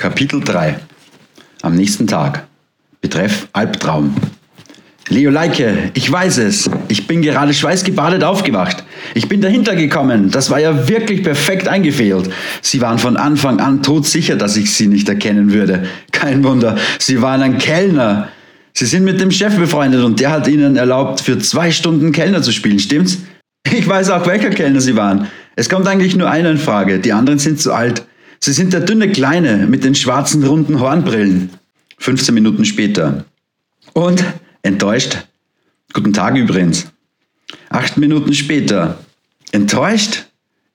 [0.00, 0.78] Kapitel 3
[1.60, 2.46] Am nächsten Tag
[3.02, 4.14] Betreff Albtraum
[5.10, 6.70] Leo Leike, ich weiß es.
[6.88, 8.82] Ich bin gerade schweißgebadet aufgewacht.
[9.12, 10.30] Ich bin dahinter gekommen.
[10.30, 12.30] Das war ja wirklich perfekt eingefehlt.
[12.62, 15.84] Sie waren von Anfang an todsicher, dass ich Sie nicht erkennen würde.
[16.12, 16.78] Kein Wunder.
[16.98, 18.28] Sie waren ein Kellner.
[18.72, 22.40] Sie sind mit dem Chef befreundet und der hat Ihnen erlaubt, für zwei Stunden Kellner
[22.40, 23.18] zu spielen, stimmt's?
[23.70, 25.26] Ich weiß auch, welcher Kellner Sie waren.
[25.56, 27.00] Es kommt eigentlich nur einer in Frage.
[27.00, 28.06] Die anderen sind zu alt.
[28.42, 31.50] Sie sind der dünne Kleine mit den schwarzen runden Hornbrillen.
[31.98, 33.26] 15 Minuten später.
[33.92, 34.24] Und?
[34.62, 35.18] Enttäuscht?
[35.92, 36.86] Guten Tag übrigens.
[37.68, 38.98] Acht Minuten später.
[39.52, 40.24] Enttäuscht?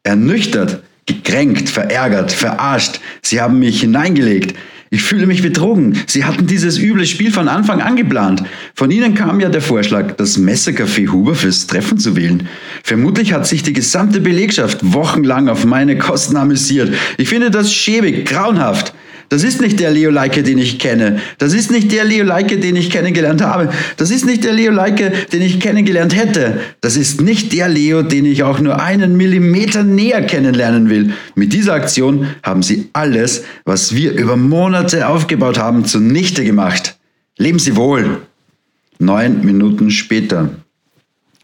[0.03, 0.83] Ernüchtert?
[1.07, 1.69] Gekränkt?
[1.69, 2.31] Verärgert?
[2.31, 2.99] Verarscht?
[3.23, 4.55] Sie haben mich hineingelegt.
[4.95, 6.01] Ich fühle mich betrogen.
[6.07, 8.43] Sie hatten dieses üble Spiel von Anfang an geplant.
[8.75, 12.47] Von Ihnen kam ja der Vorschlag, das Messercafé Huber fürs Treffen zu wählen.
[12.81, 16.93] Vermutlich hat sich die gesamte Belegschaft wochenlang auf meine Kosten amüsiert.
[17.17, 18.93] Ich finde das schäbig, grauenhaft.
[19.29, 21.19] Das ist nicht der Leo Leike, den ich kenne.
[21.37, 23.69] Das ist nicht der Leo Leike, den ich kennengelernt habe.
[23.97, 26.59] Das ist nicht der Leo Leike, den ich kennengelernt hätte.
[26.81, 31.13] Das ist nicht der Leo, den ich auch nur einen Millimeter näher kennenlernen will.
[31.33, 36.97] Mit dieser Aktion haben sie alles, was wir über Monate aufgebaut haben, zunichte gemacht.
[37.37, 38.21] Leben Sie wohl.
[38.99, 40.49] Neun Minuten später.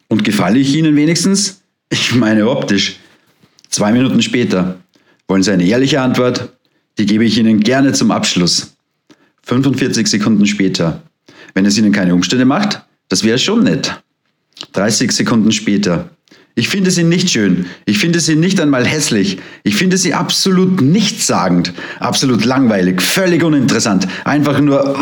[0.08, 1.64] Und gefalle ich Ihnen wenigstens?
[1.90, 3.00] Ich meine optisch.
[3.70, 4.80] Zwei Minuten später.
[5.28, 6.50] Wollen Sie eine ehrliche Antwort?
[6.98, 8.76] Die gebe ich Ihnen gerne zum Abschluss.
[9.44, 11.02] 45 Sekunden später.
[11.54, 14.02] Wenn es Ihnen keine Umstände macht, das wäre schon nett.
[14.74, 16.10] 30 Sekunden später.
[16.54, 17.66] Ich finde sie nicht schön.
[17.86, 19.40] Ich finde sie nicht einmal hässlich.
[19.64, 21.74] Ich finde sie absolut nichtssagend.
[22.00, 23.02] Absolut langweilig.
[23.02, 24.08] Völlig uninteressant.
[24.26, 24.96] Einfach nur.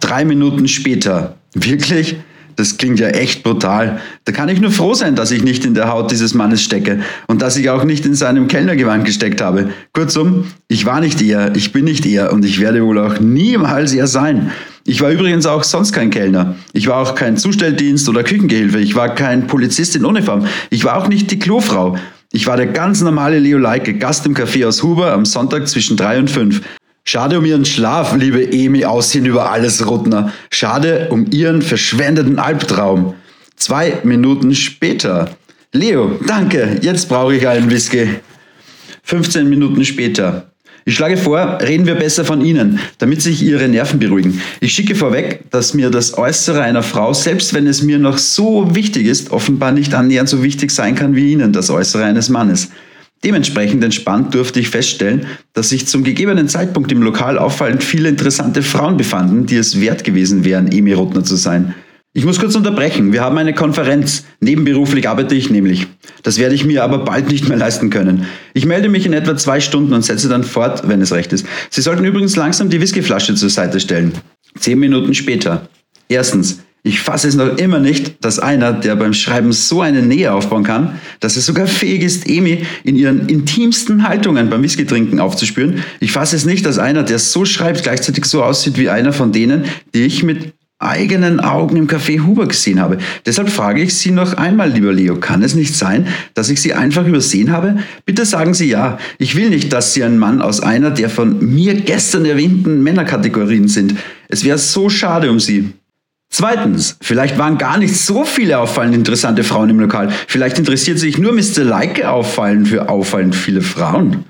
[0.00, 1.36] Drei Minuten später.
[1.54, 2.16] Wirklich?
[2.56, 4.00] Das klingt ja echt brutal.
[4.24, 7.00] Da kann ich nur froh sein, dass ich nicht in der Haut dieses Mannes stecke
[7.26, 9.70] und dass ich auch nicht in seinem Kellnergewand gesteckt habe.
[9.92, 13.92] Kurzum, ich war nicht er, ich bin nicht er und ich werde wohl auch niemals
[13.92, 14.52] er sein.
[14.86, 16.56] Ich war übrigens auch sonst kein Kellner.
[16.72, 18.78] Ich war auch kein Zustelldienst oder Küchengehilfe.
[18.78, 20.46] Ich war kein Polizist in Uniform.
[20.70, 21.96] Ich war auch nicht die Klofrau.
[22.32, 25.96] Ich war der ganz normale Leo Leike, Gast im Café aus Huber am Sonntag zwischen
[25.96, 26.60] drei und fünf.
[27.06, 30.32] Schade um ihren Schlaf, liebe Emi Aussehen über alles Ruttner.
[30.50, 33.14] Schade um ihren verschwendeten Albtraum.
[33.56, 35.36] Zwei Minuten später.
[35.72, 38.08] Leo, danke, jetzt brauche ich einen Whisky.
[39.02, 40.50] 15 Minuten später.
[40.86, 44.40] Ich schlage vor, reden wir besser von Ihnen, damit sich Ihre Nerven beruhigen.
[44.60, 48.74] Ich schicke vorweg, dass mir das Äußere einer Frau, selbst wenn es mir noch so
[48.74, 52.70] wichtig ist, offenbar nicht annähernd so wichtig sein kann wie Ihnen das Äußere eines Mannes.
[53.24, 58.62] Dementsprechend entspannt durfte ich feststellen, dass sich zum gegebenen Zeitpunkt im Lokal auffallend viele interessante
[58.62, 61.74] Frauen befanden, die es wert gewesen wären, Emi Rotner zu sein.
[62.12, 63.12] Ich muss kurz unterbrechen.
[63.12, 64.24] Wir haben eine Konferenz.
[64.38, 65.88] Nebenberuflich arbeite ich nämlich.
[66.22, 68.26] Das werde ich mir aber bald nicht mehr leisten können.
[68.52, 71.44] Ich melde mich in etwa zwei Stunden und setze dann fort, wenn es recht ist.
[71.70, 74.12] Sie sollten übrigens langsam die Whiskyflasche zur Seite stellen.
[74.56, 75.68] Zehn Minuten später.
[76.08, 80.34] Erstens, ich fasse es noch immer nicht, dass einer, der beim Schreiben so eine Nähe
[80.34, 85.18] aufbauen kann, dass er sogar fähig ist, Emi in ihren intimsten Haltungen beim Whisky trinken
[85.18, 85.82] aufzuspüren.
[86.00, 89.32] Ich fasse es nicht, dass einer, der so schreibt, gleichzeitig so aussieht wie einer von
[89.32, 89.64] denen,
[89.94, 92.98] die ich mit eigenen Augen im Café Huber gesehen habe.
[93.24, 96.74] Deshalb frage ich Sie noch einmal, lieber Leo, kann es nicht sein, dass ich Sie
[96.74, 97.78] einfach übersehen habe?
[98.04, 98.98] Bitte sagen Sie ja.
[99.16, 103.68] Ich will nicht, dass Sie ein Mann aus einer der von mir gestern erwähnten Männerkategorien
[103.68, 103.94] sind.
[104.28, 105.72] Es wäre so schade um Sie.
[106.36, 110.12] Zweitens, vielleicht waren gar nicht so viele auffallend interessante Frauen im Lokal.
[110.26, 111.62] Vielleicht interessiert sich nur Mr.
[111.62, 114.24] Leike auffallend für auffallend viele Frauen.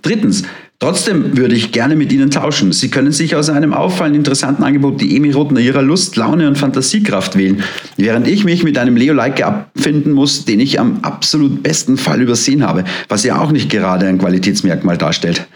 [0.00, 0.44] Drittens,
[0.78, 2.72] trotzdem würde ich gerne mit Ihnen tauschen.
[2.72, 6.48] Sie können sich aus einem auffallend interessanten Angebot die Emi Roth nach ihrer Lust, Laune
[6.48, 7.62] und Fantasiekraft wählen,
[7.98, 12.22] während ich mich mit einem Leo Leike abfinden muss, den ich am absolut besten Fall
[12.22, 15.46] übersehen habe, was ja auch nicht gerade ein Qualitätsmerkmal darstellt.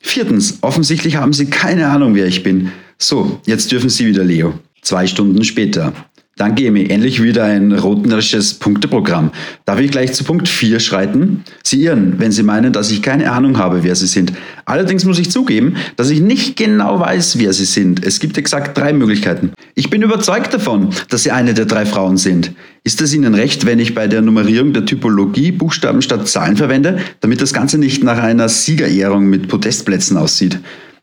[0.00, 2.72] Viertens, offensichtlich haben Sie keine Ahnung, wer ich bin.
[2.96, 4.54] So, jetzt dürfen Sie wieder, Leo.
[4.82, 5.92] Zwei Stunden später.
[6.36, 6.86] Danke, Emi.
[6.86, 9.30] Endlich wieder ein rotnerisches Punkteprogramm.
[9.64, 11.44] Darf ich gleich zu Punkt 4 schreiten?
[11.62, 14.32] Sie irren, wenn Sie meinen, dass ich keine Ahnung habe, wer Sie sind.
[14.64, 18.04] Allerdings muss ich zugeben, dass ich nicht genau weiß, wer Sie sind.
[18.04, 19.52] Es gibt exakt drei Möglichkeiten.
[19.74, 22.52] Ich bin überzeugt davon, dass Sie eine der drei Frauen sind.
[22.82, 26.98] Ist es Ihnen recht, wenn ich bei der Nummerierung der Typologie Buchstaben statt Zahlen verwende,
[27.20, 30.58] damit das Ganze nicht nach einer Siegerehrung mit Podestplätzen aussieht?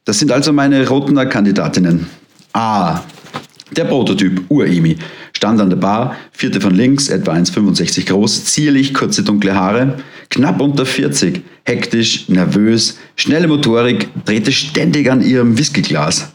[0.05, 2.07] Das sind also meine Rotner Kandidatinnen.
[2.51, 3.03] A.
[3.75, 4.97] Der Prototyp, Ur-Emi,
[5.33, 9.97] stand an der Bar, vierte von links, etwa 1,65 groß, zierlich, kurze dunkle Haare,
[10.29, 16.33] knapp unter 40, hektisch, nervös, schnelle Motorik, drehte ständig an ihrem Whiskyglas.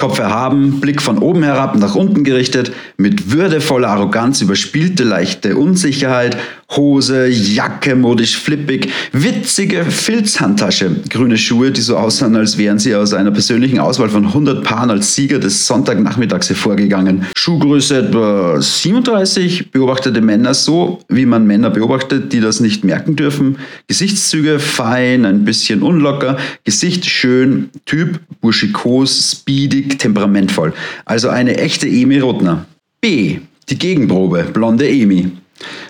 [0.00, 6.36] Kopf erhaben, Blick von oben herab nach unten gerichtet, mit würdevoller Arroganz überspielte leichte Unsicherheit,
[6.76, 13.14] Hose, Jacke, modisch flippig, witzige Filzhandtasche, grüne Schuhe, die so aussahen, als wären sie aus
[13.14, 17.26] einer persönlichen Auswahl von 100 Paaren als Sieger des Sonntagnachmittags hervorgegangen.
[17.36, 23.56] Schuhgröße etwa 37, beobachtete Männer so, wie man Männer beobachtet, die das nicht merken dürfen.
[23.86, 30.74] Gesichtszüge fein, ein bisschen unlocker, Gesicht schön, Typ burschikos, speedig, temperamentvoll.
[31.06, 32.66] Also eine echte Emi Rotner.
[33.00, 33.38] B.
[33.70, 35.32] Die Gegenprobe, blonde Emi.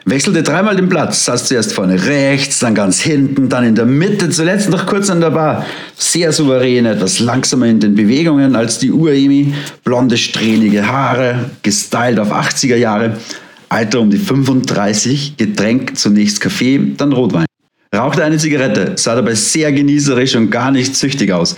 [0.05, 4.31] Wechselte dreimal den Platz, saß zuerst vorne rechts, dann ganz hinten, dann in der Mitte,
[4.31, 5.67] zuletzt noch kurz an der Bar.
[5.97, 9.53] Sehr souverän, etwas langsamer in den Bewegungen als die Uremi.
[9.85, 13.19] Blonde, strähnige Haare, gestylt auf 80er Jahre.
[13.69, 17.47] Alter um die 35, Getränk zunächst Kaffee, dann Rotwein.
[17.95, 21.57] Rauchte eine Zigarette, sah dabei sehr genießerisch und gar nicht süchtig aus.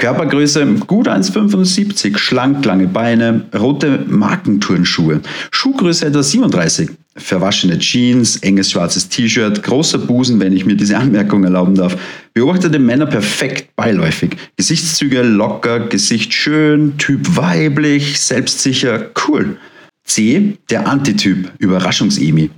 [0.00, 5.20] Körpergröße gut 1,75, schlank, lange Beine, rote Markenturnschuhe.
[5.50, 6.88] Schuhgröße etwa 37.
[7.16, 11.98] Verwaschene Jeans, enges schwarzes T-Shirt, großer Busen, wenn ich mir diese Anmerkung erlauben darf.
[12.32, 14.36] Beobachtete Männer perfekt beiläufig.
[14.56, 19.58] Gesichtszüge locker, Gesicht schön, Typ weiblich, selbstsicher, cool.
[20.04, 22.48] C, der Antityp, Überraschungsemi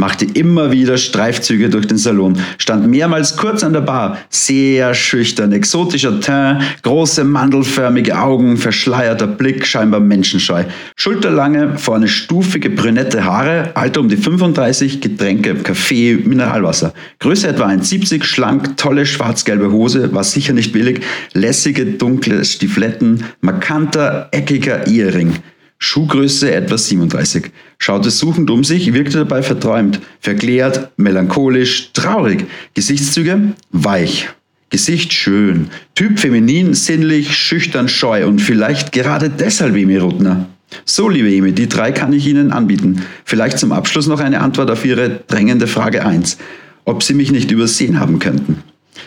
[0.00, 5.52] machte immer wieder Streifzüge durch den Salon, stand mehrmals kurz an der Bar, sehr schüchtern,
[5.52, 10.64] exotischer Teint, große mandelförmige Augen, verschleierter Blick, scheinbar menschenscheu,
[10.96, 18.24] schulterlange, vorne stufige brünette Haare, Alter um die 35, Getränke, Kaffee, Mineralwasser, Größe etwa 1,70,
[18.24, 21.02] schlank, tolle schwarz-gelbe Hose, war sicher nicht billig,
[21.34, 25.34] lässige dunkle Stifletten, markanter, eckiger Ehering.
[25.82, 27.50] Schuhgröße etwa 37.
[27.82, 32.44] Schaute suchend um sich, wirkte dabei verträumt, verklärt, melancholisch, traurig.
[32.74, 34.28] Gesichtszüge weich.
[34.68, 35.70] Gesicht schön.
[35.94, 40.46] Typ feminin, sinnlich, schüchtern, scheu und vielleicht gerade deshalb Emi Rutner.
[40.84, 43.02] So, liebe Emi, die drei kann ich Ihnen anbieten.
[43.24, 46.36] Vielleicht zum Abschluss noch eine Antwort auf Ihre drängende Frage 1.
[46.84, 48.62] Ob Sie mich nicht übersehen haben könnten.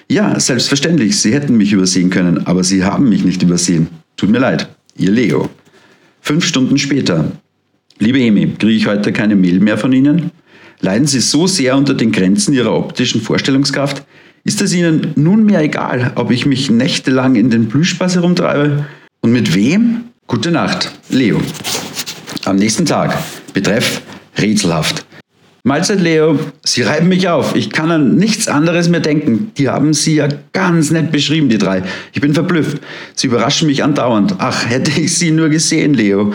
[0.09, 3.87] Ja, selbstverständlich, Sie hätten mich übersehen können, aber Sie haben mich nicht übersehen.
[4.17, 4.67] Tut mir leid.
[4.97, 5.51] Ihr Leo.
[6.21, 7.31] Fünf Stunden später.
[8.03, 10.31] Liebe Emi, kriege ich heute keine Mail mehr von Ihnen?
[10.81, 14.03] Leiden Sie so sehr unter den Grenzen Ihrer optischen Vorstellungskraft?
[14.43, 18.85] Ist es Ihnen nunmehr egal, ob ich mich nächtelang in den Plüschspaß herumtreibe?
[19.21, 20.01] Und mit wem?
[20.27, 21.39] Gute Nacht, Leo.
[22.43, 23.17] Am nächsten Tag.
[23.53, 24.01] Betreff
[24.37, 25.05] rätselhaft.
[25.63, 26.37] Mahlzeit, Leo.
[26.65, 27.55] Sie reiben mich auf.
[27.55, 29.53] Ich kann an nichts anderes mehr denken.
[29.57, 31.83] Die haben Sie ja ganz nett beschrieben, die drei.
[32.11, 32.79] Ich bin verblüfft.
[33.15, 34.35] Sie überraschen mich andauernd.
[34.39, 36.33] Ach, hätte ich Sie nur gesehen, Leo.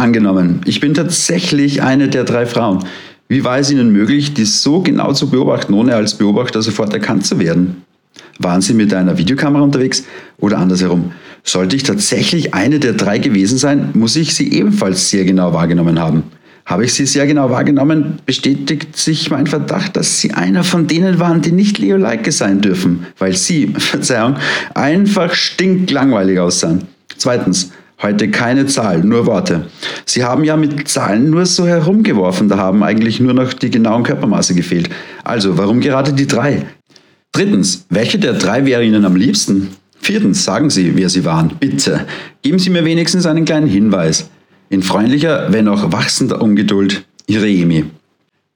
[0.00, 2.86] Angenommen, ich bin tatsächlich eine der drei Frauen.
[3.28, 7.26] Wie war es Ihnen möglich, dies so genau zu beobachten, ohne als Beobachter sofort erkannt
[7.26, 7.82] zu werden?
[8.38, 10.04] Waren Sie mit einer Videokamera unterwegs
[10.38, 11.12] oder andersherum?
[11.44, 16.00] Sollte ich tatsächlich eine der drei gewesen sein, muss ich sie ebenfalls sehr genau wahrgenommen
[16.00, 16.22] haben.
[16.64, 21.20] Habe ich sie sehr genau wahrgenommen, bestätigt sich mein Verdacht, dass sie einer von denen
[21.20, 24.36] waren, die nicht Leo Leike sein dürfen, weil sie, Verzeihung,
[24.72, 26.84] einfach stinklangweilig aussahen.
[27.18, 27.70] Zweitens,
[28.02, 29.66] heute keine Zahl, nur Worte.
[30.06, 34.02] Sie haben ja mit Zahlen nur so herumgeworfen, da haben eigentlich nur noch die genauen
[34.02, 34.90] Körpermaße gefehlt.
[35.24, 36.66] Also, warum gerade die drei?
[37.32, 39.68] Drittens, welche der drei wäre Ihnen am liebsten?
[40.00, 42.06] Viertens, sagen Sie, wer Sie waren, bitte.
[42.42, 44.30] Geben Sie mir wenigstens einen kleinen Hinweis.
[44.68, 47.84] In freundlicher, wenn auch wachsender Ungeduld, ihre Emi.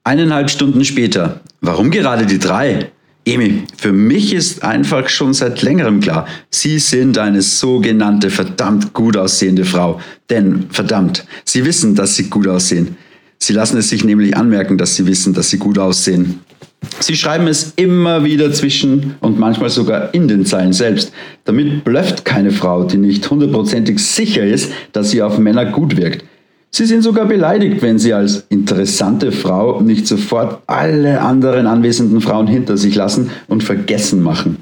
[0.03, 1.41] Eineinhalb Stunden später.
[1.61, 2.91] Warum gerade die drei?
[3.27, 9.17] Emi, für mich ist einfach schon seit längerem klar, Sie sind eine sogenannte verdammt gut
[9.17, 9.99] aussehende Frau.
[10.29, 12.97] Denn, verdammt, Sie wissen, dass Sie gut aussehen.
[13.39, 16.41] Sie lassen es sich nämlich anmerken, dass Sie wissen, dass Sie gut aussehen.
[16.99, 21.11] Sie schreiben es immer wieder zwischen und manchmal sogar in den Zeilen selbst.
[21.43, 26.25] Damit blöfft keine Frau, die nicht hundertprozentig sicher ist, dass sie auf Männer gut wirkt.
[26.77, 32.47] Sie sind sogar beleidigt, wenn sie als interessante Frau nicht sofort alle anderen anwesenden Frauen
[32.47, 34.57] hinter sich lassen und vergessen machen.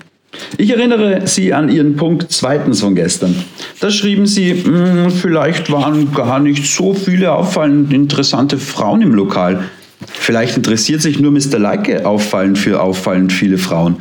[0.59, 3.33] Ich erinnere Sie an Ihren Punkt zweitens von gestern.
[3.79, 9.63] Da schrieben Sie, hm, vielleicht waren gar nicht so viele auffallend interessante Frauen im Lokal.
[10.05, 11.57] Vielleicht interessiert sich nur Mr.
[11.57, 13.95] Leike auffallend für auffallend viele Frauen.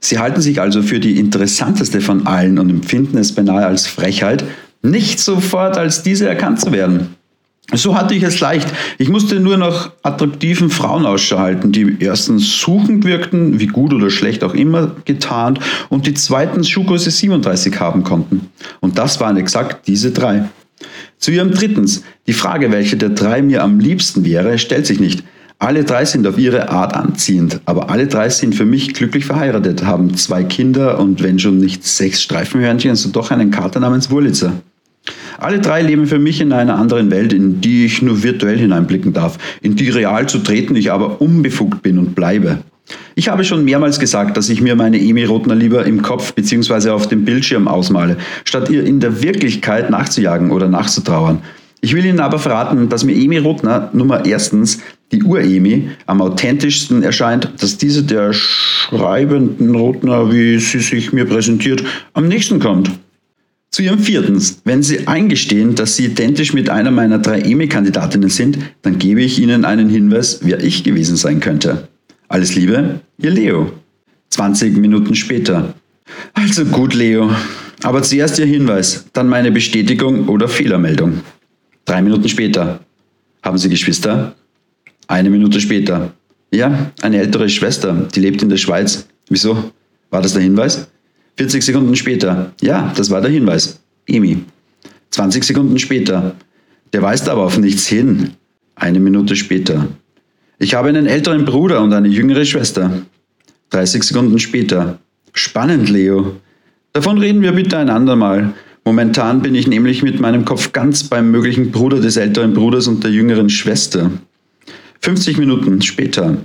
[0.00, 4.42] Sie halten sich also für die interessanteste von allen und empfinden es beinahe als Frechheit,
[4.82, 7.21] nicht sofort als diese erkannt zu werden.
[7.74, 8.68] So hatte ich es leicht.
[8.98, 14.10] Ich musste nur nach attraktiven Frauen Ausschau halten, die erstens suchend wirkten, wie gut oder
[14.10, 18.50] schlecht auch immer getarnt, und die zweitens Schuhgröße 37 haben konnten.
[18.80, 20.50] Und das waren exakt diese drei.
[21.18, 25.22] Zu ihrem drittens, die Frage, welche der drei mir am liebsten wäre, stellt sich nicht.
[25.58, 29.84] Alle drei sind auf ihre Art anziehend, aber alle drei sind für mich glücklich verheiratet,
[29.84, 34.54] haben zwei Kinder und wenn schon nicht sechs Streifenhörnchen, so doch einen Kater namens Wurlitzer.
[35.38, 39.12] Alle drei leben für mich in einer anderen Welt, in die ich nur virtuell hineinblicken
[39.12, 42.58] darf, in die real zu treten ich aber unbefugt bin und bleibe.
[43.14, 46.90] Ich habe schon mehrmals gesagt, dass ich mir meine Emi Rotner lieber im Kopf bzw.
[46.90, 51.42] auf dem Bildschirm ausmale, statt ihr in der Wirklichkeit nachzujagen oder nachzutrauern.
[51.84, 54.80] Ich will Ihnen aber verraten, dass mir Emi Rotner Nummer erstens
[55.10, 61.82] die Ur-Emi am authentischsten erscheint, dass diese der schreibenden Rotner, wie sie sich mir präsentiert,
[62.14, 62.90] am nächsten kommt.
[63.70, 68.58] Zu ihrem viertens, wenn Sie eingestehen, dass Sie identisch mit einer meiner drei EMI-Kandidatinnen sind,
[68.82, 71.88] dann gebe ich Ihnen einen Hinweis, wer ich gewesen sein könnte.
[72.28, 73.72] Alles Liebe, Ihr Leo.
[74.30, 75.74] 20 Minuten später.
[76.34, 77.30] Also gut, Leo.
[77.82, 81.20] Aber zuerst Ihr Hinweis, dann meine Bestätigung oder Fehlermeldung.
[81.84, 82.80] Drei Minuten später.
[83.42, 84.36] Haben Sie Geschwister?
[85.08, 86.12] Eine Minute später.
[86.52, 89.06] Ja, eine ältere Schwester, die lebt in der Schweiz.
[89.28, 89.72] Wieso?
[90.10, 90.86] War das der Hinweis?
[91.38, 92.52] 40 Sekunden später.
[92.60, 93.81] Ja, das war der Hinweis.
[94.06, 94.44] Emi.
[95.10, 96.34] 20 Sekunden später.
[96.92, 98.32] Der weist aber auf nichts hin.
[98.74, 99.88] Eine Minute später.
[100.58, 103.02] Ich habe einen älteren Bruder und eine jüngere Schwester.
[103.70, 104.98] 30 Sekunden später.
[105.32, 106.36] Spannend, Leo.
[106.92, 108.52] Davon reden wir bitte ein andermal.
[108.84, 113.04] Momentan bin ich nämlich mit meinem Kopf ganz beim möglichen Bruder des älteren Bruders und
[113.04, 114.10] der jüngeren Schwester.
[115.00, 116.36] 50 Minuten später.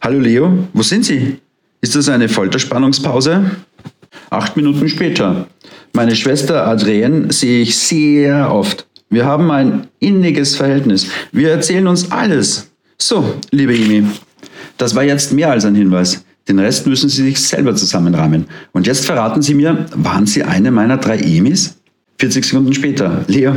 [0.00, 1.38] Hallo Leo, wo sind Sie?
[1.80, 3.50] Ist das eine Folterspannungspause?
[4.30, 5.48] Acht Minuten später.
[5.98, 8.86] Meine Schwester Adrienne sehe ich sehr oft.
[9.10, 11.08] Wir haben ein inniges Verhältnis.
[11.32, 12.70] Wir erzählen uns alles.
[12.98, 14.04] So, liebe Emi,
[14.76, 16.24] das war jetzt mehr als ein Hinweis.
[16.46, 18.46] Den Rest müssen Sie sich selber zusammenrahmen.
[18.70, 21.74] Und jetzt verraten Sie mir, waren Sie eine meiner drei Emis?
[22.20, 23.24] 40 Sekunden später.
[23.26, 23.52] Leo,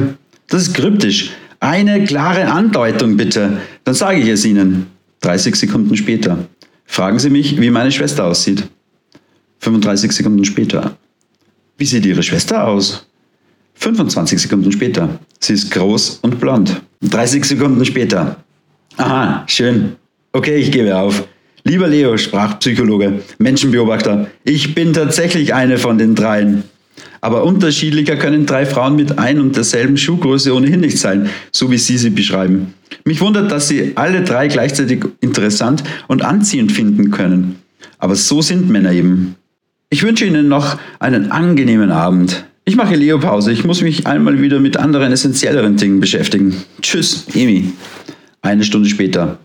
[0.48, 1.34] das ist kryptisch.
[1.60, 3.60] Eine klare Andeutung bitte.
[3.84, 4.88] Dann sage ich es Ihnen.
[5.20, 6.40] 30 Sekunden später.
[6.86, 8.64] Fragen Sie mich, wie meine Schwester aussieht.
[9.60, 10.98] 35 Sekunden später.
[11.82, 13.08] Wie sieht Ihre Schwester aus?
[13.74, 15.18] 25 Sekunden später.
[15.40, 16.80] Sie ist groß und blond.
[17.02, 18.36] 30 Sekunden später.
[18.98, 19.94] Aha, schön.
[20.32, 21.28] Okay, ich gebe auf.
[21.64, 26.66] Lieber Leo, Sprachpsychologe, Menschenbeobachter, ich bin tatsächlich eine von den dreien.
[27.20, 31.80] Aber unterschiedlicher können drei Frauen mit ein und derselben Schuhgröße ohnehin nicht sein, so wie
[31.80, 32.76] Sie sie beschreiben.
[33.06, 37.56] Mich wundert, dass Sie alle drei gleichzeitig interessant und anziehend finden können.
[37.98, 39.36] Aber so sind Männer eben.
[39.94, 42.46] Ich wünsche Ihnen noch einen angenehmen Abend.
[42.64, 43.52] Ich mache Leo-Pause.
[43.52, 46.56] Ich muss mich einmal wieder mit anderen essentielleren Dingen beschäftigen.
[46.82, 47.74] Tschüss, Emi.
[48.42, 49.40] Eine Stunde später.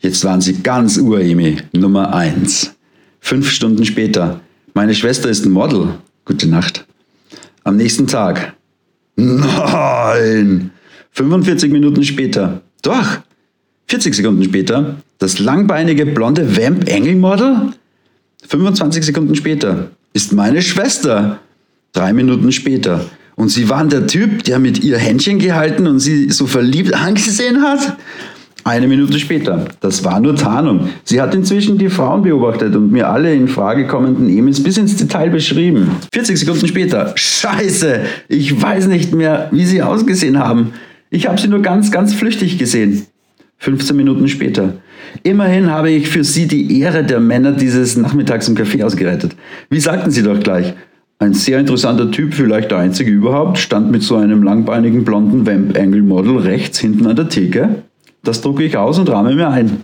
[0.00, 2.76] Jetzt waren Sie ganz Ur-Emi, Nummer 1.
[3.20, 4.40] Fünf Stunden später.
[4.74, 5.94] Meine Schwester ist ein Model.
[6.26, 6.84] Gute Nacht.
[7.64, 8.54] Am nächsten Tag.
[9.16, 10.72] Nein!
[11.12, 12.60] 45 Minuten später.
[12.82, 13.20] Doch!
[13.88, 14.96] 40 Sekunden später.
[15.18, 17.72] Das langbeinige blonde Vamp Engel Model?
[18.48, 21.40] 25 Sekunden später ist meine Schwester.
[21.92, 23.04] Drei Minuten später.
[23.34, 27.62] Und sie waren der Typ, der mit ihr Händchen gehalten und sie so verliebt angesehen
[27.62, 27.96] hat?
[28.64, 29.66] Eine Minute später.
[29.80, 30.88] Das war nur Tarnung.
[31.04, 34.96] Sie hat inzwischen die Frauen beobachtet und mir alle in Frage kommenden Emis bis ins
[34.96, 35.90] Detail beschrieben.
[36.12, 37.12] 40 Sekunden später.
[37.14, 40.72] Scheiße, ich weiß nicht mehr, wie sie ausgesehen haben.
[41.10, 43.06] Ich habe sie nur ganz, ganz flüchtig gesehen.
[43.58, 44.74] 15 Minuten später.
[45.22, 49.36] Immerhin habe ich für Sie die Ehre der Männer dieses Nachmittags im Café ausgerettet.
[49.70, 50.74] Wie sagten Sie doch gleich?
[51.18, 55.78] Ein sehr interessanter Typ, vielleicht der einzige überhaupt, stand mit so einem langbeinigen blonden Vamp
[55.78, 57.82] Angle Model rechts hinten an der Theke.
[58.22, 59.82] Das drucke ich aus und rahme mir ein.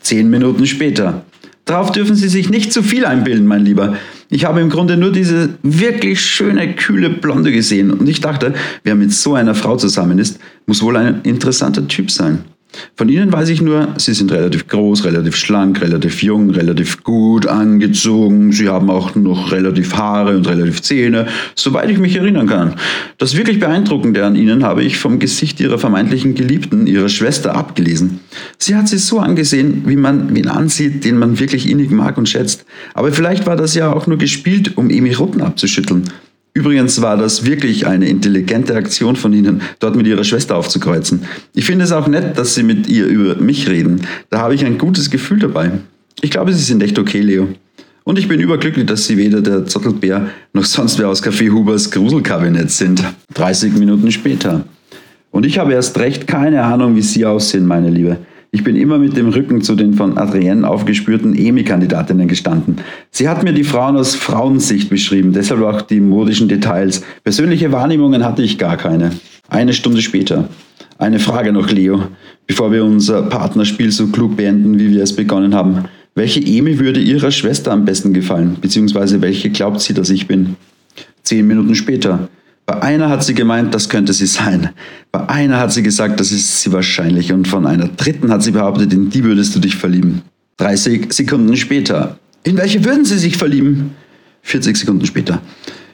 [0.00, 1.22] Zehn Minuten später.
[1.64, 3.96] Darauf dürfen Sie sich nicht zu viel einbilden, mein Lieber.
[4.30, 8.96] Ich habe im Grunde nur diese wirklich schöne, kühle Blonde gesehen und ich dachte, wer
[8.96, 12.40] mit so einer Frau zusammen ist, muss wohl ein interessanter Typ sein.
[12.96, 17.46] Von ihnen weiß ich nur, sie sind relativ groß, relativ schlank, relativ jung, relativ gut
[17.46, 18.52] angezogen.
[18.52, 22.74] Sie haben auch noch relativ Haare und relativ Zähne, soweit ich mich erinnern kann.
[23.18, 28.20] Das wirklich Beeindruckende an ihnen habe ich vom Gesicht ihrer vermeintlichen Geliebten, ihrer Schwester, abgelesen.
[28.58, 32.28] Sie hat sie so angesehen, wie man wen ansieht, den man wirklich innig mag und
[32.28, 32.64] schätzt.
[32.94, 36.04] Aber vielleicht war das ja auch nur gespielt, um Emi Rutten abzuschütteln.
[36.56, 41.22] Übrigens war das wirklich eine intelligente Aktion von Ihnen, dort mit Ihrer Schwester aufzukreuzen.
[41.52, 44.02] Ich finde es auch nett, dass Sie mit ihr über mich reden.
[44.30, 45.72] Da habe ich ein gutes Gefühl dabei.
[46.20, 47.48] Ich glaube, Sie sind echt okay, Leo.
[48.04, 51.90] Und ich bin überglücklich, dass Sie weder der Zottelbär noch sonst wer aus Café Hubers
[51.90, 53.02] Gruselkabinett sind.
[53.34, 54.64] 30 Minuten später.
[55.32, 58.18] Und ich habe erst recht keine Ahnung, wie Sie aussehen, meine Liebe.
[58.54, 62.76] Ich bin immer mit dem Rücken zu den von Adrienne aufgespürten EMI-Kandidatinnen gestanden.
[63.10, 67.02] Sie hat mir die Frauen aus Frauensicht beschrieben, deshalb auch die modischen Details.
[67.24, 69.10] Persönliche Wahrnehmungen hatte ich gar keine.
[69.48, 70.48] Eine Stunde später.
[70.98, 72.04] Eine Frage noch, Leo,
[72.46, 75.86] bevor wir unser Partnerspiel so klug beenden, wie wir es begonnen haben.
[76.14, 78.58] Welche EMI würde Ihrer Schwester am besten gefallen?
[78.60, 80.54] Beziehungsweise welche glaubt sie, dass ich bin?
[81.24, 82.28] Zehn Minuten später.
[82.66, 84.70] Bei einer hat sie gemeint, das könnte sie sein.
[85.12, 87.32] Bei einer hat sie gesagt, das ist sie wahrscheinlich.
[87.32, 90.22] Und von einer dritten hat sie behauptet, in die würdest du dich verlieben.
[90.56, 92.18] 30 Sekunden später.
[92.44, 93.92] In welche würden Sie sich verlieben?
[94.42, 95.40] 40 Sekunden später.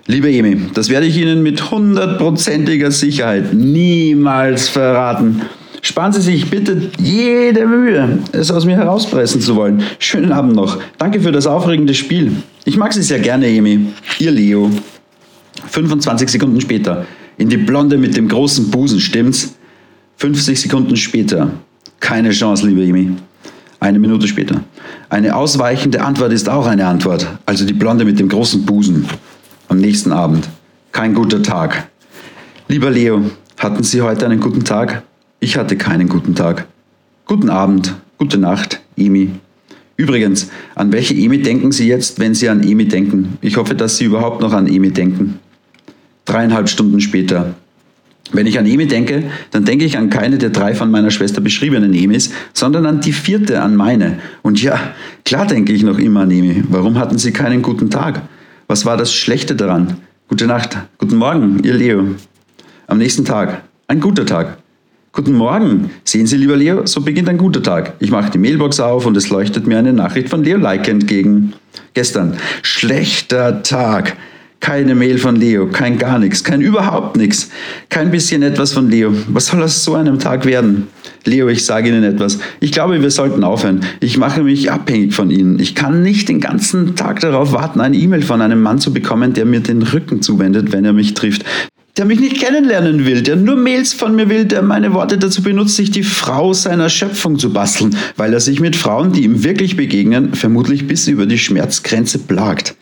[0.06, 5.42] Liebe Emi, das werde ich Ihnen mit hundertprozentiger Sicherheit niemals verraten.
[5.82, 9.82] Sparen Sie sich bitte jede Mühe, es aus mir herauspressen zu wollen.
[9.98, 10.78] Schönen Abend noch.
[10.98, 12.32] Danke für das aufregende Spiel.
[12.64, 13.86] Ich mag Sie sehr gerne, Emi.
[14.18, 14.70] Ihr Leo.
[15.66, 17.06] 25 Sekunden später.
[17.36, 19.54] In die Blonde mit dem großen Busen, stimmt's?
[20.16, 21.50] 50 Sekunden später.
[22.00, 23.12] Keine Chance, liebe Emi.
[23.78, 24.62] Eine Minute später.
[25.08, 27.26] Eine ausweichende Antwort ist auch eine Antwort.
[27.46, 29.06] Also die Blonde mit dem großen Busen.
[29.68, 30.48] Am nächsten Abend.
[30.92, 31.88] Kein guter Tag.
[32.68, 35.02] Lieber Leo, hatten Sie heute einen guten Tag?
[35.40, 36.66] Ich hatte keinen guten Tag.
[37.24, 39.30] Guten Abend, gute Nacht, Emi.
[40.00, 43.36] Übrigens, an welche Emi denken Sie jetzt, wenn Sie an Emi denken?
[43.42, 45.38] Ich hoffe, dass Sie überhaupt noch an Emi denken.
[46.24, 47.54] Dreieinhalb Stunden später.
[48.32, 51.42] Wenn ich an Emi denke, dann denke ich an keine der drei von meiner Schwester
[51.42, 54.20] beschriebenen Emis, sondern an die vierte, an meine.
[54.40, 54.80] Und ja,
[55.26, 56.64] klar denke ich noch immer an Emi.
[56.70, 58.22] Warum hatten Sie keinen guten Tag?
[58.68, 59.98] Was war das Schlechte daran?
[60.28, 62.06] Gute Nacht, guten Morgen, ihr Leo.
[62.86, 64.56] Am nächsten Tag, ein guter Tag.
[65.12, 65.90] Guten Morgen.
[66.04, 67.94] Sehen Sie, lieber Leo, so beginnt ein guter Tag.
[67.98, 71.52] Ich mache die Mailbox auf und es leuchtet mir eine Nachricht von Leo Like entgegen.
[71.94, 72.36] Gestern.
[72.62, 74.16] Schlechter Tag.
[74.60, 77.48] Keine Mail von Leo, kein gar nichts, kein überhaupt nichts,
[77.88, 79.12] kein bisschen etwas von Leo.
[79.28, 80.88] Was soll aus so einem Tag werden?
[81.24, 82.38] Leo, ich sage Ihnen etwas.
[82.60, 83.80] Ich glaube, wir sollten aufhören.
[84.00, 85.58] Ich mache mich abhängig von Ihnen.
[85.58, 89.32] Ich kann nicht den ganzen Tag darauf warten, eine E-Mail von einem Mann zu bekommen,
[89.32, 91.44] der mir den Rücken zuwendet, wenn er mich trifft
[92.00, 95.42] der mich nicht kennenlernen will, der nur Mails von mir will, der meine Worte dazu
[95.42, 99.44] benutzt, sich die Frau seiner Schöpfung zu basteln, weil er sich mit Frauen, die ihm
[99.44, 102.74] wirklich begegnen, vermutlich bis über die Schmerzgrenze plagt.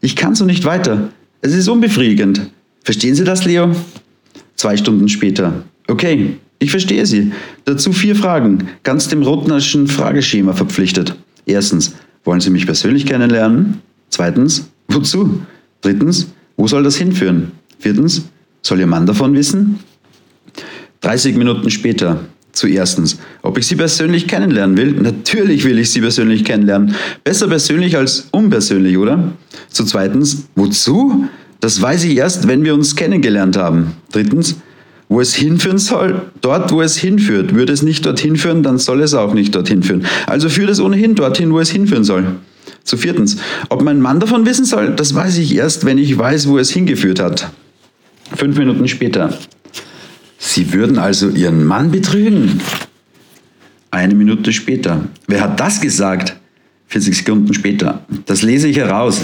[0.00, 1.10] Ich kann so nicht weiter.
[1.42, 2.50] Es ist unbefriedigend.
[2.82, 3.70] Verstehen Sie das, Leo?
[4.56, 5.62] Zwei Stunden später.
[5.86, 7.30] Okay, ich verstehe Sie.
[7.66, 11.14] Dazu vier Fragen, ganz dem Rotnerschen Frageschema verpflichtet.
[11.46, 11.94] Erstens,
[12.24, 13.80] wollen Sie mich persönlich kennenlernen?
[14.10, 15.42] Zweitens, wozu?
[15.82, 17.52] Drittens, wo soll das hinführen?
[17.78, 18.22] Viertens,
[18.66, 19.78] soll Ihr Mann davon wissen?
[21.00, 22.20] 30 Minuten später.
[22.52, 24.92] Zu erstens, ob ich Sie persönlich kennenlernen will?
[24.92, 26.94] Natürlich will ich Sie persönlich kennenlernen.
[27.22, 29.32] Besser persönlich als unpersönlich, oder?
[29.68, 31.26] Zu zweitens, wozu?
[31.60, 33.92] Das weiß ich erst, wenn wir uns kennengelernt haben.
[34.10, 34.56] Drittens,
[35.10, 37.54] wo es hinführen soll, dort, wo es hinführt.
[37.54, 40.06] Würde es nicht dorthin führen, dann soll es auch nicht dorthin führen.
[40.26, 42.36] Also führt es ohnehin dorthin, wo es hinführen soll.
[42.84, 43.36] Zu viertens,
[43.68, 46.70] ob mein Mann davon wissen soll, das weiß ich erst, wenn ich weiß, wo es
[46.70, 47.50] hingeführt hat.
[48.34, 49.36] Fünf Minuten später.
[50.38, 52.60] Sie würden also Ihren Mann betrügen?
[53.90, 55.08] Eine Minute später.
[55.26, 56.36] Wer hat das gesagt?
[56.88, 58.04] 40 Sekunden später.
[58.26, 59.22] Das lese ich heraus.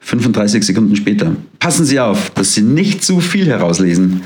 [0.00, 1.36] 35 Sekunden später.
[1.58, 4.22] Passen Sie auf, dass Sie nicht zu viel herauslesen.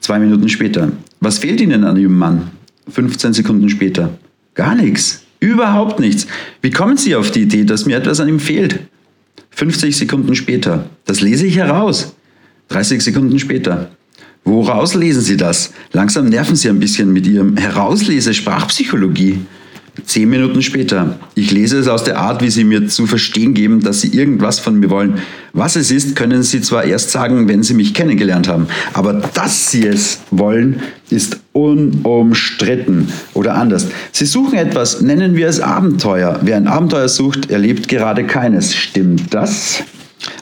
[0.00, 0.92] Zwei Minuten später.
[1.20, 2.50] Was fehlt Ihnen an Ihrem Mann?
[2.88, 4.16] 15 Sekunden später.
[4.54, 5.22] Gar nichts.
[5.40, 6.26] Überhaupt nichts.
[6.62, 8.80] Wie kommen Sie auf die Idee, dass mir etwas an ihm fehlt?
[9.50, 10.86] 50 Sekunden später.
[11.04, 12.15] Das lese ich heraus.
[12.68, 13.90] 30 Sekunden später.
[14.44, 15.72] Woraus lesen Sie das?
[15.92, 19.40] Langsam nerven Sie ein bisschen mit Ihrem Herauslese Sprachpsychologie.
[20.04, 21.18] Zehn Minuten später.
[21.34, 24.60] Ich lese es aus der Art, wie Sie mir zu verstehen geben, dass Sie irgendwas
[24.60, 25.14] von mir wollen.
[25.52, 29.70] Was es ist, können Sie zwar erst sagen, wenn Sie mich kennengelernt haben, aber dass
[29.70, 33.08] Sie es wollen, ist unumstritten.
[33.32, 33.88] Oder anders.
[34.12, 36.40] Sie suchen etwas, nennen wir es Abenteuer.
[36.42, 38.74] Wer ein Abenteuer sucht, erlebt gerade keines.
[38.74, 39.82] Stimmt das?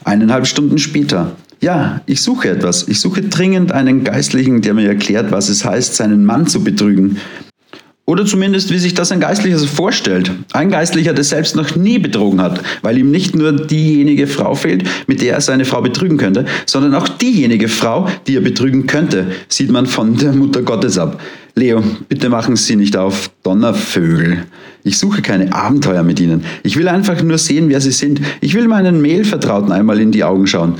[0.03, 1.35] Eineinhalb Stunden später.
[1.61, 2.87] Ja, ich suche etwas.
[2.87, 7.17] Ich suche dringend einen Geistlichen, der mir erklärt, was es heißt, seinen Mann zu betrügen.
[8.07, 10.31] Oder zumindest, wie sich das ein Geistlicher so vorstellt.
[10.53, 14.87] Ein Geistlicher, der selbst noch nie betrogen hat, weil ihm nicht nur diejenige Frau fehlt,
[15.07, 19.31] mit der er seine Frau betrügen könnte, sondern auch diejenige Frau, die er betrügen könnte,
[19.49, 21.19] sieht man von der Mutter Gottes ab.
[21.55, 24.45] Leo, bitte machen Sie nicht auf Donnervögel.
[24.83, 26.43] Ich suche keine Abenteuer mit Ihnen.
[26.61, 28.21] Ich will einfach nur sehen, wer Sie sind.
[28.41, 30.75] Ich will meinen Mailvertrauten einmal in die Augen schauen.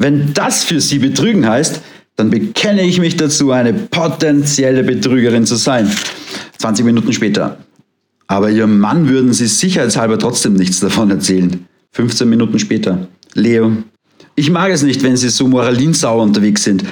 [0.00, 1.82] Wenn das für Sie betrügen heißt,
[2.16, 5.90] dann bekenne ich mich dazu, eine potenzielle Betrügerin zu sein.
[6.56, 7.58] 20 Minuten später.
[8.26, 11.66] Aber Ihrem Mann würden Sie sicherheitshalber trotzdem nichts davon erzählen.
[11.92, 13.08] 15 Minuten später.
[13.34, 13.72] Leo,
[14.36, 16.82] ich mag es nicht, wenn Sie so moralinsauer unterwegs sind.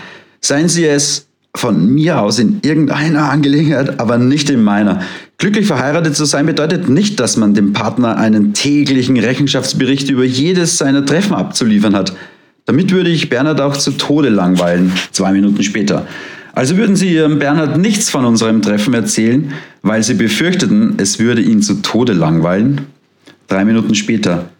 [0.42, 5.00] Seien Sie es von mir aus in irgendeiner Angelegenheit, aber nicht in meiner.
[5.38, 10.76] Glücklich verheiratet zu sein bedeutet nicht, dass man dem Partner einen täglichen Rechenschaftsbericht über jedes
[10.76, 12.12] seiner Treffen abzuliefern hat.
[12.68, 16.06] Damit würde ich Bernhard auch zu Tode langweilen, zwei Minuten später.
[16.52, 21.40] Also würden Sie Ihrem Bernhard nichts von unserem Treffen erzählen, weil Sie befürchteten, es würde
[21.40, 22.82] ihn zu Tode langweilen?
[23.46, 24.50] Drei Minuten später.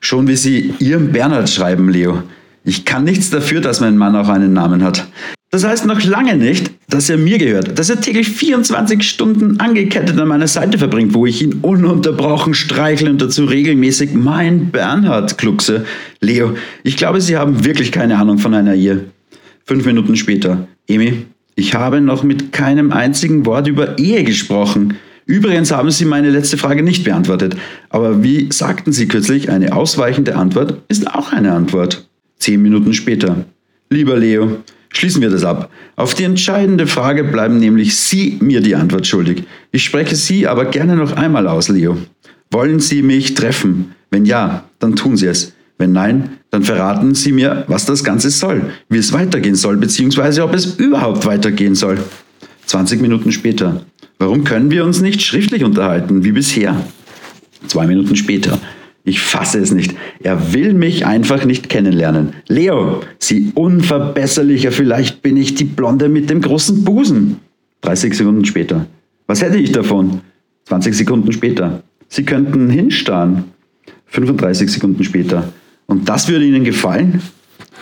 [0.00, 2.22] Schon wie Sie Ihrem Bernhard schreiben, Leo.
[2.64, 5.06] Ich kann nichts dafür, dass mein Mann auch einen Namen hat.
[5.50, 10.18] Das heißt noch lange nicht, dass er mir gehört, dass er täglich 24 Stunden angekettet
[10.18, 15.86] an meiner Seite verbringt, wo ich ihn ununterbrochen streichle und dazu regelmäßig mein Bernhard kluckse.
[16.20, 19.06] Leo, ich glaube, Sie haben wirklich keine Ahnung von einer Ehe.
[19.64, 20.68] Fünf Minuten später.
[20.86, 24.98] Emi, ich habe noch mit keinem einzigen Wort über Ehe gesprochen.
[25.24, 27.56] Übrigens haben Sie meine letzte Frage nicht beantwortet.
[27.88, 32.06] Aber wie sagten Sie kürzlich, eine ausweichende Antwort ist auch eine Antwort.
[32.38, 33.46] Zehn Minuten später.
[33.90, 34.58] Lieber Leo,
[34.90, 35.70] Schließen wir das ab.
[35.96, 39.44] Auf die entscheidende Frage bleiben nämlich Sie mir die Antwort schuldig.
[39.70, 41.98] Ich spreche Sie aber gerne noch einmal aus, Leo.
[42.50, 43.94] Wollen Sie mich treffen?
[44.10, 45.52] Wenn ja, dann tun Sie es.
[45.76, 50.42] Wenn nein, dann verraten Sie mir, was das Ganze soll, wie es weitergehen soll, beziehungsweise
[50.42, 51.98] ob es überhaupt weitergehen soll.
[52.66, 53.82] 20 Minuten später.
[54.18, 56.84] Warum können wir uns nicht schriftlich unterhalten, wie bisher?
[57.66, 58.58] Zwei Minuten später.
[59.08, 59.94] Ich fasse es nicht.
[60.22, 62.34] Er will mich einfach nicht kennenlernen.
[62.46, 67.36] Leo, Sie unverbesserlicher, vielleicht bin ich die Blonde mit dem großen Busen.
[67.80, 68.86] 30 Sekunden später.
[69.26, 70.20] Was hätte ich davon?
[70.66, 71.82] 20 Sekunden später.
[72.08, 73.44] Sie könnten hinstarren.
[74.08, 75.52] 35 Sekunden später.
[75.86, 77.22] Und das würde Ihnen gefallen?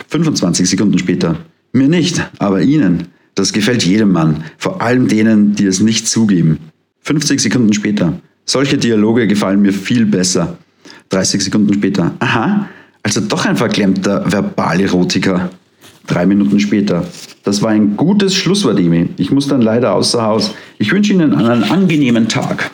[0.07, 1.35] 25 Sekunden später.
[1.73, 3.09] Mir nicht, aber Ihnen.
[3.35, 6.57] Das gefällt jedem Mann, vor allem denen, die es nicht zugeben.
[7.01, 8.21] 50 Sekunden später.
[8.45, 10.57] Solche Dialoge gefallen mir viel besser.
[11.09, 12.13] 30 Sekunden später.
[12.19, 12.67] Aha,
[13.03, 15.49] also doch ein verklemmter Verbalerotiker.
[16.07, 17.05] Drei Minuten später.
[17.43, 19.09] Das war ein gutes Schlusswort, Emi.
[19.17, 20.53] Ich muss dann leider außer Haus.
[20.77, 22.71] Ich wünsche Ihnen einen angenehmen Tag.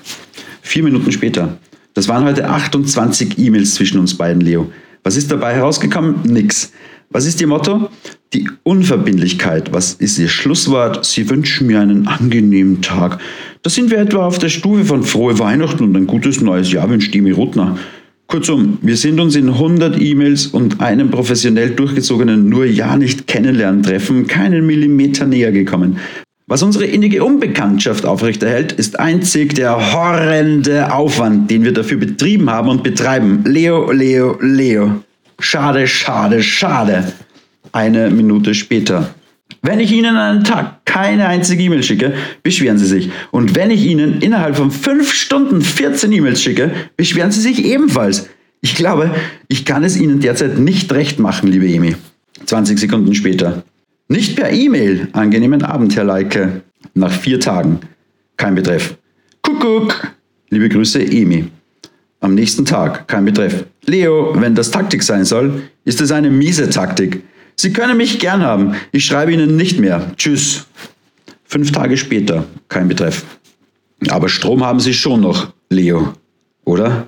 [0.62, 1.58] Vier Minuten später.
[1.94, 4.72] Das waren heute 28 E-Mails zwischen uns beiden, Leo.
[5.04, 6.22] Was ist dabei herausgekommen?
[6.24, 6.72] Nix.
[7.10, 7.90] Was ist Ihr Motto?
[8.34, 9.72] Die Unverbindlichkeit.
[9.74, 11.06] Was ist Ihr Schlusswort?
[11.06, 13.20] Sie wünschen mir einen angenehmen Tag.
[13.62, 16.90] Da sind wir etwa auf der Stufe von frohe Weihnachten und ein gutes neues Jahr
[16.90, 17.78] wünscht Emi Rutner.
[18.28, 23.84] Kurzum, wir sind uns in 100 E-Mails und einem professionell durchgezogenen nur ja nicht kennenlernen
[23.84, 25.98] Treffen keinen Millimeter näher gekommen.
[26.48, 32.70] Was unsere innige Unbekanntschaft aufrechterhält, ist einzig der horrende Aufwand, den wir dafür betrieben haben
[32.70, 33.44] und betreiben.
[33.46, 35.04] Leo, Leo, Leo.
[35.40, 37.14] Schade, schade, schade.
[37.72, 39.16] Eine Minute später.
[39.66, 43.10] Wenn ich Ihnen an einem Tag keine einzige E-Mail schicke, beschweren Sie sich.
[43.32, 48.28] Und wenn ich Ihnen innerhalb von fünf Stunden 14 E-Mails schicke, beschweren Sie sich ebenfalls.
[48.60, 49.16] Ich glaube,
[49.48, 51.96] ich kann es Ihnen derzeit nicht recht machen, liebe Emi.
[52.46, 53.64] 20 Sekunden später.
[54.10, 55.08] Nicht per E-Mail.
[55.14, 56.62] Angenehmen Abend, Herr Leike.
[56.94, 57.80] Nach vier Tagen.
[58.36, 58.98] Kein Betreff.
[59.42, 60.12] Kuckuck.
[60.50, 61.46] Liebe Grüße, Emi.
[62.20, 63.08] Am nächsten Tag.
[63.08, 63.64] Kein Betreff.
[63.86, 67.24] Leo, wenn das Taktik sein soll, ist es eine miese Taktik.
[67.64, 68.76] Sie können mich gern haben.
[68.92, 70.12] Ich schreibe Ihnen nicht mehr.
[70.18, 70.66] Tschüss.
[71.46, 72.44] Fünf Tage später.
[72.68, 73.24] Kein Betreff.
[74.10, 76.12] Aber Strom haben Sie schon noch, Leo.
[76.66, 77.08] Oder?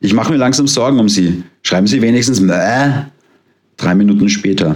[0.00, 1.44] Ich mache mir langsam Sorgen um Sie.
[1.62, 3.04] Schreiben Sie wenigstens Mäh.
[3.76, 4.74] Drei Minuten später.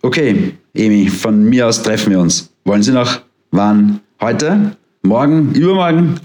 [0.00, 2.50] Okay, Emi, von mir aus treffen wir uns.
[2.64, 3.20] Wollen Sie noch?
[3.50, 4.00] Wann?
[4.22, 4.74] Heute?
[5.02, 5.54] Morgen?
[5.54, 6.18] Übermorgen?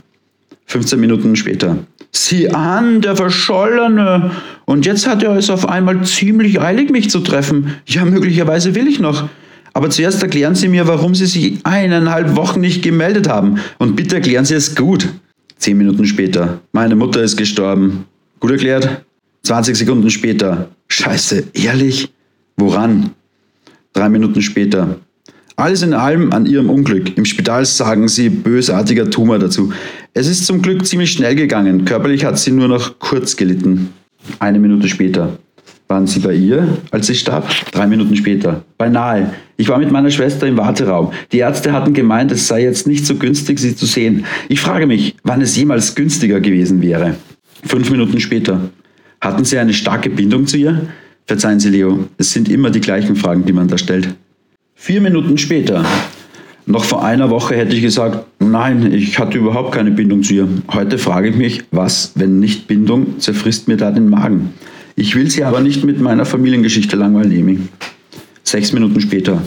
[0.67, 1.79] 15 Minuten später.
[2.15, 4.31] Sieh an, der Verschollene.
[4.63, 7.75] Und jetzt hat er es auf einmal ziemlich eilig, mich zu treffen.
[7.85, 9.27] Ja, möglicherweise will ich noch.
[9.73, 13.59] Aber zuerst erklären Sie mir, warum Sie sich eineinhalb Wochen nicht gemeldet haben.
[13.79, 15.09] Und bitte erklären Sie es gut.
[15.57, 16.61] Zehn Minuten später.
[16.71, 18.05] Meine Mutter ist gestorben.
[18.39, 19.03] Gut erklärt?
[19.43, 20.69] 20 Sekunden später.
[20.87, 22.13] Scheiße, ehrlich?
[22.55, 23.11] Woran?
[23.91, 25.01] Drei Minuten später.
[25.57, 27.17] Alles in allem an ihrem Unglück.
[27.17, 29.71] Im Spital sagen sie bösartiger Tumor dazu.
[30.13, 31.85] Es ist zum Glück ziemlich schnell gegangen.
[31.85, 33.93] Körperlich hat sie nur noch kurz gelitten.
[34.39, 35.37] Eine Minute später.
[35.87, 37.47] Waren Sie bei ihr, als sie starb?
[37.71, 38.63] Drei Minuten später.
[38.79, 39.33] Beinahe.
[39.55, 41.11] Ich war mit meiner Schwester im Warteraum.
[41.31, 44.25] Die Ärzte hatten gemeint, es sei jetzt nicht so günstig, sie zu sehen.
[44.49, 47.15] Ich frage mich, wann es jemals günstiger gewesen wäre.
[47.63, 48.61] Fünf Minuten später.
[49.21, 50.87] Hatten Sie eine starke Bindung zu ihr?
[51.27, 54.15] Verzeihen Sie, Leo, es sind immer die gleichen Fragen, die man da stellt.
[54.77, 55.83] Vier Minuten später.
[56.67, 60.47] Noch vor einer Woche hätte ich gesagt, nein, ich hatte überhaupt keine Bindung zu ihr.
[60.71, 64.53] Heute frage ich mich, was, wenn nicht Bindung, zerfrisst mir da den Magen.
[64.95, 67.59] Ich will sie aber nicht mit meiner Familiengeschichte langweilen, Emi.
[68.43, 69.41] Sechs Minuten später.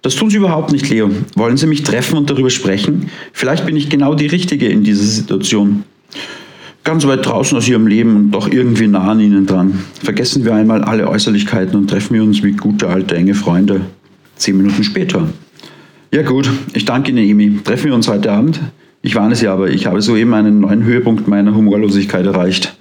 [0.00, 1.10] Das tun Sie überhaupt nicht, Leo.
[1.34, 3.10] Wollen Sie mich treffen und darüber sprechen?
[3.32, 5.84] Vielleicht bin ich genau die Richtige in dieser Situation.
[6.84, 9.84] Ganz weit draußen aus Ihrem Leben und doch irgendwie nah an Ihnen dran.
[10.02, 13.82] Vergessen wir einmal alle Äußerlichkeiten und treffen wir uns wie gute alte enge Freunde.
[14.36, 15.28] Zehn Minuten später.
[16.12, 17.60] Ja gut, ich danke Ihnen, Emi.
[17.64, 18.60] Treffen wir uns heute Abend?
[19.02, 22.76] Ich warne Sie aber, ich habe soeben einen neuen Höhepunkt meiner Humorlosigkeit erreicht.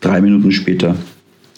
[0.00, 0.96] Drei Minuten später.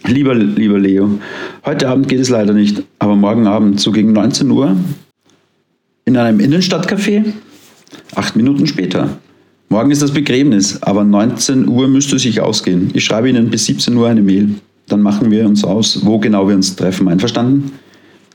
[0.06, 1.18] Lieber, lieber Leo,
[1.64, 4.76] heute Abend geht es leider nicht, aber morgen Abend, so gegen 19 Uhr,
[6.06, 7.24] in einem Innenstadtcafé?
[8.14, 9.18] Acht Minuten später.
[9.68, 12.90] Morgen ist das Begräbnis, aber 19 Uhr müsste sich ausgehen.
[12.94, 14.54] Ich schreibe Ihnen bis 17 Uhr eine Mail.
[14.88, 17.06] Dann machen wir uns aus, wo genau wir uns treffen.
[17.06, 17.70] Einverstanden?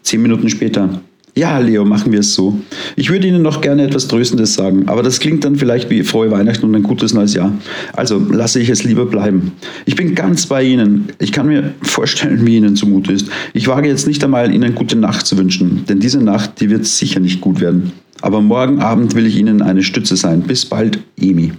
[0.05, 1.01] Zehn Minuten später.
[1.35, 2.57] Ja, Leo, machen wir es so.
[2.95, 6.29] Ich würde Ihnen noch gerne etwas Tröstendes sagen, aber das klingt dann vielleicht wie frohe
[6.29, 7.51] Weihnachten und ein gutes neues Jahr.
[7.91, 9.51] Also lasse ich es lieber bleiben.
[9.85, 11.09] Ich bin ganz bei Ihnen.
[11.19, 13.29] Ich kann mir vorstellen, wie Ihnen zumute ist.
[13.53, 16.85] Ich wage jetzt nicht einmal, Ihnen gute Nacht zu wünschen, denn diese Nacht, die wird
[16.85, 17.91] sicher nicht gut werden.
[18.21, 20.43] Aber morgen Abend will ich Ihnen eine Stütze sein.
[20.43, 21.51] Bis bald, Emi.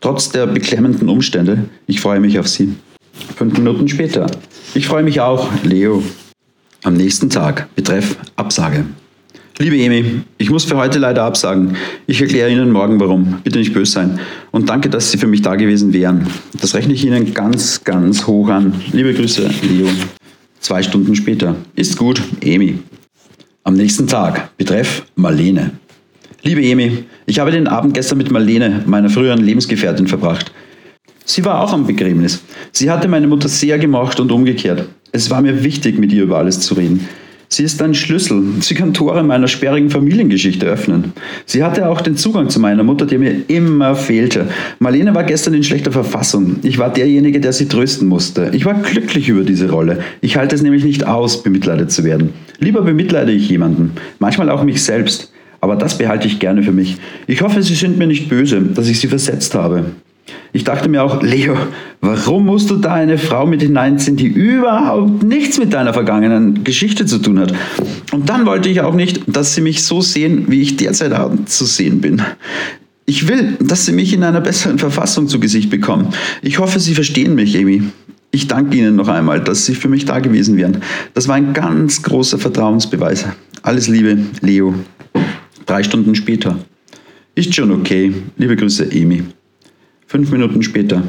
[0.00, 2.74] Trotz der beklemmenden Umstände, ich freue mich auf Sie.
[3.36, 4.26] Fünf Minuten später.
[4.74, 6.02] Ich freue mich auch, Leo.
[6.86, 8.84] Am nächsten Tag, betreff Absage.
[9.58, 11.74] Liebe Emi, ich muss für heute leider absagen.
[12.06, 13.40] Ich erkläre Ihnen morgen warum.
[13.42, 14.20] Bitte nicht böse sein.
[14.52, 16.28] Und danke, dass Sie für mich da gewesen wären.
[16.60, 18.72] Das rechne ich Ihnen ganz, ganz hoch an.
[18.92, 19.88] Liebe Grüße, Leo.
[20.60, 21.56] Zwei Stunden später.
[21.74, 22.78] Ist gut, Emi.
[23.64, 24.56] Am nächsten Tag.
[24.56, 25.72] Betreff Marlene.
[26.44, 30.52] Liebe Emi, ich habe den Abend gestern mit Marlene, meiner früheren Lebensgefährtin, verbracht.
[31.24, 32.44] Sie war auch am Begräbnis.
[32.70, 34.88] Sie hatte meine Mutter sehr gemocht und umgekehrt.
[35.12, 37.08] Es war mir wichtig, mit ihr über alles zu reden.
[37.48, 38.42] Sie ist ein Schlüssel.
[38.60, 41.12] Sie kann Tore meiner sperrigen Familiengeschichte öffnen.
[41.46, 44.48] Sie hatte auch den Zugang zu meiner Mutter, der mir immer fehlte.
[44.80, 46.56] Marlene war gestern in schlechter Verfassung.
[46.64, 48.50] Ich war derjenige, der sie trösten musste.
[48.52, 50.00] Ich war glücklich über diese Rolle.
[50.20, 52.32] Ich halte es nämlich nicht aus, bemitleidet zu werden.
[52.58, 55.32] Lieber bemitleide ich jemanden, manchmal auch mich selbst.
[55.60, 56.96] Aber das behalte ich gerne für mich.
[57.26, 59.86] Ich hoffe, Sie sind mir nicht böse, dass ich Sie versetzt habe.
[60.56, 61.54] Ich dachte mir auch, Leo,
[62.00, 67.04] warum musst du da eine Frau mit hineinziehen, die überhaupt nichts mit deiner vergangenen Geschichte
[67.04, 67.52] zu tun hat?
[68.10, 71.12] Und dann wollte ich auch nicht, dass sie mich so sehen, wie ich derzeit
[71.44, 72.22] zu sehen bin.
[73.04, 76.08] Ich will, dass sie mich in einer besseren Verfassung zu Gesicht bekommen.
[76.40, 77.82] Ich hoffe, Sie verstehen mich, Amy.
[78.30, 80.78] Ich danke Ihnen noch einmal, dass Sie für mich da gewesen wären.
[81.12, 83.26] Das war ein ganz großer Vertrauensbeweis.
[83.60, 84.74] Alles Liebe, Leo.
[85.66, 86.58] Drei Stunden später.
[87.34, 88.14] Ist schon okay.
[88.38, 89.22] Liebe Grüße, Amy.
[90.06, 91.02] Fünf Minuten später.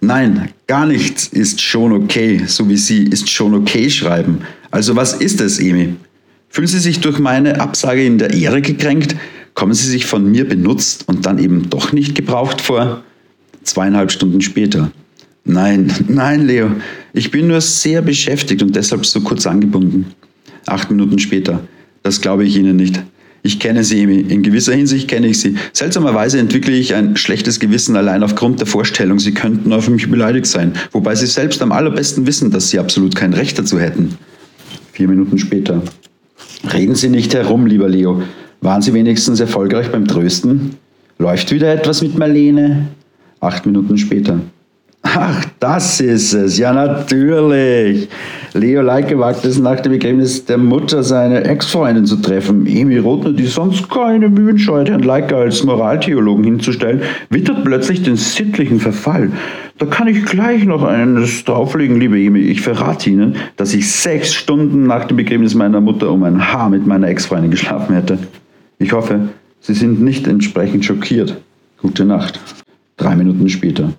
[0.00, 4.38] Nein, gar nichts ist schon okay, so wie Sie ist schon okay schreiben.
[4.70, 5.94] Also was ist es, Emi?
[6.48, 9.14] Fühlen Sie sich durch meine Absage in der Ehre gekränkt?
[9.52, 13.04] Kommen Sie sich von mir benutzt und dann eben doch nicht gebraucht vor?
[13.62, 14.90] Zweieinhalb Stunden später.
[15.44, 16.70] Nein, nein, Leo,
[17.12, 20.06] ich bin nur sehr beschäftigt und deshalb so kurz angebunden.
[20.66, 21.60] Acht Minuten später.
[22.02, 23.02] Das glaube ich Ihnen nicht.
[23.42, 25.56] Ich kenne sie, in gewisser Hinsicht kenne ich sie.
[25.72, 30.46] Seltsamerweise entwickle ich ein schlechtes Gewissen allein aufgrund der Vorstellung, sie könnten auf mich beleidigt
[30.46, 34.18] sein, wobei sie selbst am allerbesten wissen, dass sie absolut kein Recht dazu hätten.
[34.92, 35.82] Vier Minuten später.
[36.72, 38.22] Reden Sie nicht herum, lieber Leo.
[38.60, 40.76] Waren Sie wenigstens erfolgreich beim Trösten?
[41.18, 42.88] Läuft wieder etwas mit Marlene?
[43.40, 44.40] Acht Minuten später.
[45.12, 46.56] Ach, das ist es.
[46.56, 48.08] Ja, natürlich.
[48.52, 52.64] Leo Leike wagt es nach dem Begräbnis der Mutter seine Ex-Freundin zu treffen.
[52.66, 58.16] Emi Rothner, die sonst keine Mühen scheut, Herrn Leike als Moraltheologen hinzustellen, wittert plötzlich den
[58.16, 59.32] sittlichen Verfall.
[59.78, 62.40] Da kann ich gleich noch eines drauflegen, liebe Emi.
[62.40, 66.70] Ich verrate Ihnen, dass ich sechs Stunden nach dem Begräbnis meiner Mutter um ein Haar
[66.70, 68.18] mit meiner Ex-Freundin geschlafen hätte.
[68.78, 69.28] Ich hoffe,
[69.60, 71.36] Sie sind nicht entsprechend schockiert.
[71.82, 72.38] Gute Nacht.
[72.96, 73.92] Drei Minuten später.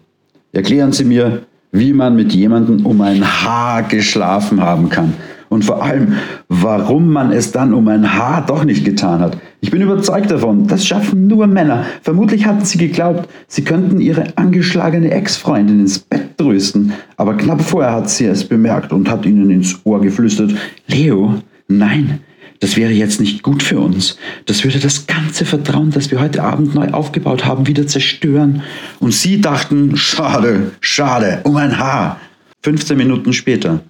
[0.54, 5.14] Erklären Sie mir, wie man mit jemandem um ein Haar geschlafen haben kann.
[5.48, 6.14] Und vor allem,
[6.50, 9.38] warum man es dann um ein Haar doch nicht getan hat.
[9.62, 11.86] Ich bin überzeugt davon, das schaffen nur Männer.
[12.02, 16.94] Vermutlich hatten sie geglaubt, sie könnten ihre angeschlagene Ex-Freundin ins Bett trösten.
[17.18, 20.54] Aber knapp vorher hat sie es bemerkt und hat ihnen ins Ohr geflüstert,
[20.88, 21.36] Leo,
[21.68, 22.20] nein,
[22.62, 24.18] das wäre jetzt nicht gut für uns.
[24.46, 28.62] Das würde das ganze Vertrauen, das wir heute Abend neu aufgebaut haben, wieder zerstören.
[29.00, 32.22] Und sie dachten, schade, schade, um ein Haar.
[32.62, 33.82] 15 Minuten später.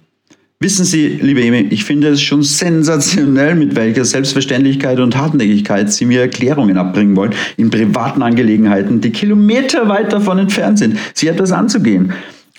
[0.58, 6.06] Wissen Sie, liebe Emi, ich finde es schon sensationell, mit welcher Selbstverständlichkeit und Hartnäckigkeit Sie
[6.06, 12.12] mir Erklärungen abbringen wollen in privaten Angelegenheiten, die kilometerweit davon entfernt sind, Sie etwas anzugehen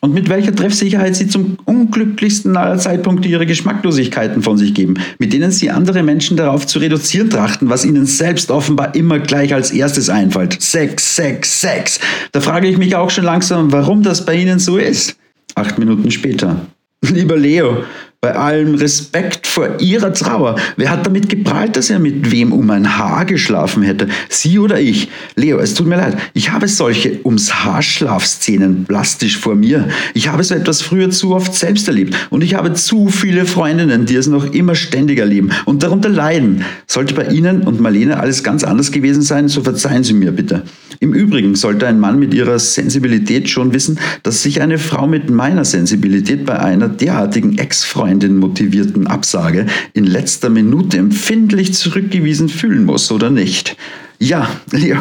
[0.03, 5.31] und mit welcher Treffsicherheit sie zum unglücklichsten aller Zeitpunkte ihre Geschmacklosigkeiten von sich geben, mit
[5.31, 9.71] denen sie andere Menschen darauf zu reduzieren trachten, was ihnen selbst offenbar immer gleich als
[9.71, 10.61] erstes einfällt.
[10.61, 11.99] Sex, Sex, Sex.
[12.33, 15.15] Da frage ich mich auch schon langsam, warum das bei ihnen so ist.
[15.55, 16.67] Acht Minuten später.
[17.01, 17.85] Lieber Leo,
[18.23, 20.55] bei allem Respekt vor ihrer Trauer.
[20.77, 24.07] Wer hat damit geprahlt, dass er mit wem um ein Haar geschlafen hätte?
[24.29, 25.09] Sie oder ich?
[25.35, 26.15] Leo, es tut mir leid.
[26.33, 29.89] Ich habe solche ums Haarschlafszenen plastisch vor mir.
[30.13, 32.15] Ich habe so etwas früher zu oft selbst erlebt.
[32.29, 36.63] Und ich habe zu viele Freundinnen, die es noch immer ständig erleben und darunter leiden.
[36.87, 40.63] Sollte bei Ihnen und Marlene alles ganz anders gewesen sein, so verzeihen Sie mir bitte.
[41.01, 45.29] Im Übrigen sollte ein Mann mit ihrer Sensibilität schon wissen, dass sich eine Frau mit
[45.29, 52.85] meiner Sensibilität bei einer derartigen Ex-Freundin Freundin motivierten Absage in letzter Minute empfindlich zurückgewiesen fühlen
[52.85, 53.75] muss oder nicht.
[54.19, 54.97] Ja, Leo,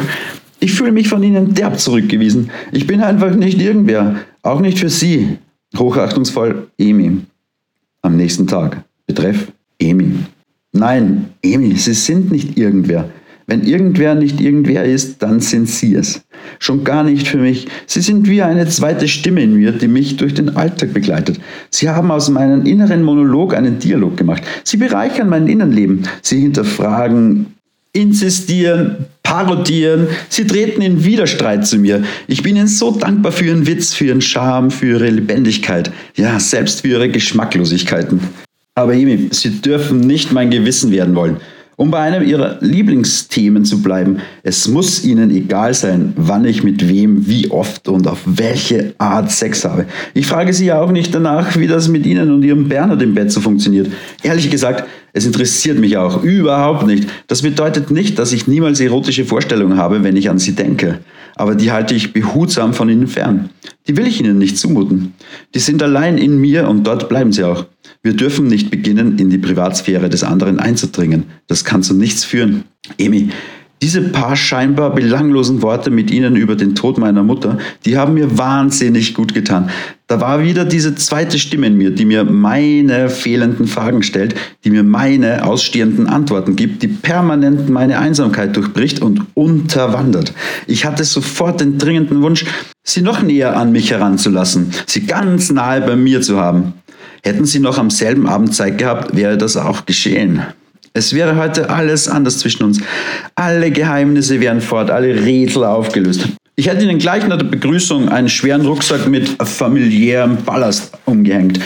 [0.59, 2.49] ich fühle mich von Ihnen derb zurückgewiesen.
[2.71, 5.37] Ich bin einfach nicht irgendwer, auch nicht für Sie.
[5.77, 7.19] Hochachtungsvoll, Emi.
[8.01, 8.83] Am nächsten Tag.
[9.05, 10.13] Betreff, Emi.
[10.71, 13.11] Nein, Emi, Sie sind nicht irgendwer.
[13.45, 16.21] Wenn irgendwer nicht irgendwer ist, dann sind Sie es.
[16.59, 17.67] Schon gar nicht für mich.
[17.85, 21.39] Sie sind wie eine zweite Stimme in mir, die mich durch den Alltag begleitet.
[21.69, 24.43] Sie haben aus meinem inneren Monolog einen Dialog gemacht.
[24.63, 26.03] Sie bereichern mein Innenleben.
[26.21, 27.47] Sie hinterfragen,
[27.93, 30.07] insistieren, parodieren.
[30.29, 32.03] Sie treten in Widerstreit zu mir.
[32.27, 35.91] Ich bin Ihnen so dankbar für Ihren Witz, für Ihren Charme, für Ihre Lebendigkeit.
[36.15, 38.19] Ja, selbst für Ihre Geschmacklosigkeiten.
[38.75, 41.37] Aber Emi, Sie dürfen nicht mein Gewissen werden wollen.
[41.75, 46.87] Um bei einem Ihrer Lieblingsthemen zu bleiben, es muss Ihnen egal sein, wann ich mit
[46.87, 49.85] wem, wie oft und auf welche Art Sex habe.
[50.13, 53.15] Ich frage Sie ja auch nicht danach, wie das mit Ihnen und Ihrem Bernhard im
[53.15, 53.87] Bett so funktioniert.
[54.21, 57.07] Ehrlich gesagt, es interessiert mich auch überhaupt nicht.
[57.27, 60.99] Das bedeutet nicht, dass ich niemals erotische Vorstellungen habe, wenn ich an Sie denke.
[61.35, 63.49] Aber die halte ich behutsam von Ihnen fern.
[63.87, 65.13] Die will ich Ihnen nicht zumuten.
[65.55, 67.65] Die sind allein in mir und dort bleiben sie auch.
[68.05, 71.23] Wir dürfen nicht beginnen, in die Privatsphäre des anderen einzudringen.
[71.47, 72.65] Das kann zu nichts führen.
[72.97, 73.29] Emi,
[73.81, 78.37] diese paar scheinbar belanglosen Worte mit Ihnen über den Tod meiner Mutter, die haben mir
[78.37, 79.69] wahnsinnig gut getan.
[80.07, 84.35] Da war wieder diese zweite Stimme in mir, die mir meine fehlenden Fragen stellt,
[84.65, 90.33] die mir meine ausstehenden Antworten gibt, die permanent meine Einsamkeit durchbricht und unterwandert.
[90.67, 92.45] Ich hatte sofort den dringenden Wunsch,
[92.83, 96.73] sie noch näher an mich heranzulassen, sie ganz nahe bei mir zu haben.
[97.25, 100.41] Hätten Sie noch am selben Abend Zeit gehabt, wäre das auch geschehen.
[100.93, 102.81] Es wäre heute alles anders zwischen uns.
[103.35, 106.27] Alle Geheimnisse wären fort, alle Rätsel aufgelöst.
[106.55, 111.59] Ich hätte Ihnen gleich nach der Begrüßung einen schweren Rucksack mit familiärem Ballast umgehängt.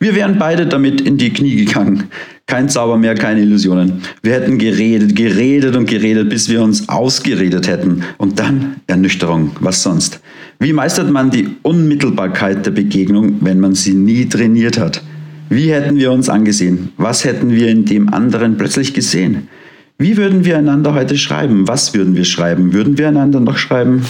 [0.00, 2.08] Wir wären beide damit in die Knie gegangen.
[2.46, 4.02] Kein Zauber mehr, keine Illusionen.
[4.22, 8.02] Wir hätten geredet, geredet und geredet, bis wir uns ausgeredet hätten.
[8.18, 9.52] Und dann Ernüchterung.
[9.60, 10.20] Was sonst?
[10.58, 15.02] Wie meistert man die Unmittelbarkeit der Begegnung, wenn man sie nie trainiert hat?
[15.48, 16.92] Wie hätten wir uns angesehen?
[16.96, 19.48] Was hätten wir in dem anderen plötzlich gesehen?
[19.98, 21.68] Wie würden wir einander heute schreiben?
[21.68, 22.72] Was würden wir schreiben?
[22.72, 24.02] Würden wir einander noch schreiben?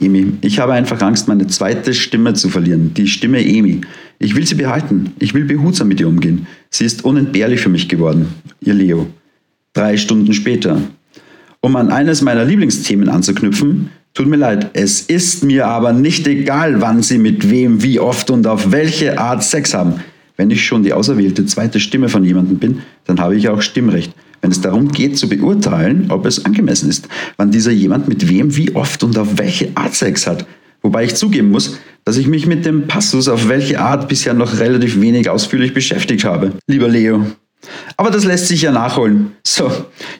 [0.00, 2.94] Emi, ich habe einfach Angst, meine zweite Stimme zu verlieren.
[2.94, 3.80] Die Stimme Emi.
[4.18, 5.12] Ich will sie behalten.
[5.18, 6.46] Ich will behutsam mit ihr umgehen.
[6.70, 8.28] Sie ist unentbehrlich für mich geworden.
[8.60, 9.06] Ihr Leo.
[9.72, 10.80] Drei Stunden später.
[11.60, 16.80] Um an eines meiner Lieblingsthemen anzuknüpfen, Tut mir leid, es ist mir aber nicht egal,
[16.80, 20.00] wann Sie mit wem, wie oft und auf welche Art Sex haben.
[20.36, 24.12] Wenn ich schon die auserwählte zweite Stimme von jemandem bin, dann habe ich auch Stimmrecht.
[24.40, 28.56] Wenn es darum geht zu beurteilen, ob es angemessen ist, wann dieser jemand mit wem,
[28.56, 30.46] wie oft und auf welche Art Sex hat.
[30.82, 34.58] Wobei ich zugeben muss, dass ich mich mit dem Passus auf welche Art bisher noch
[34.60, 36.52] relativ wenig ausführlich beschäftigt habe.
[36.68, 37.26] Lieber Leo,
[37.96, 39.32] aber das lässt sich ja nachholen.
[39.46, 39.70] So,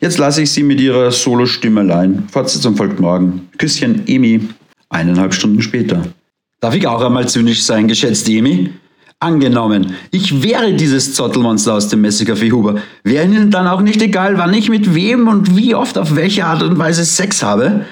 [0.00, 2.24] jetzt lasse ich Sie mit Ihrer Solo-Stimme allein.
[2.30, 3.48] Fortsetzung folgt morgen.
[3.58, 4.48] Küsschen, Emi.
[4.90, 6.02] Eineinhalb Stunden später.
[6.60, 8.70] Darf ich auch einmal zynisch sein, geschätzte Emi?
[9.20, 12.76] Angenommen, ich wäre dieses Zottelmonster aus dem Messicafé Huber.
[13.02, 16.44] Wäre Ihnen dann auch nicht egal, wann ich mit wem und wie oft auf welche
[16.44, 17.84] Art und Weise Sex habe?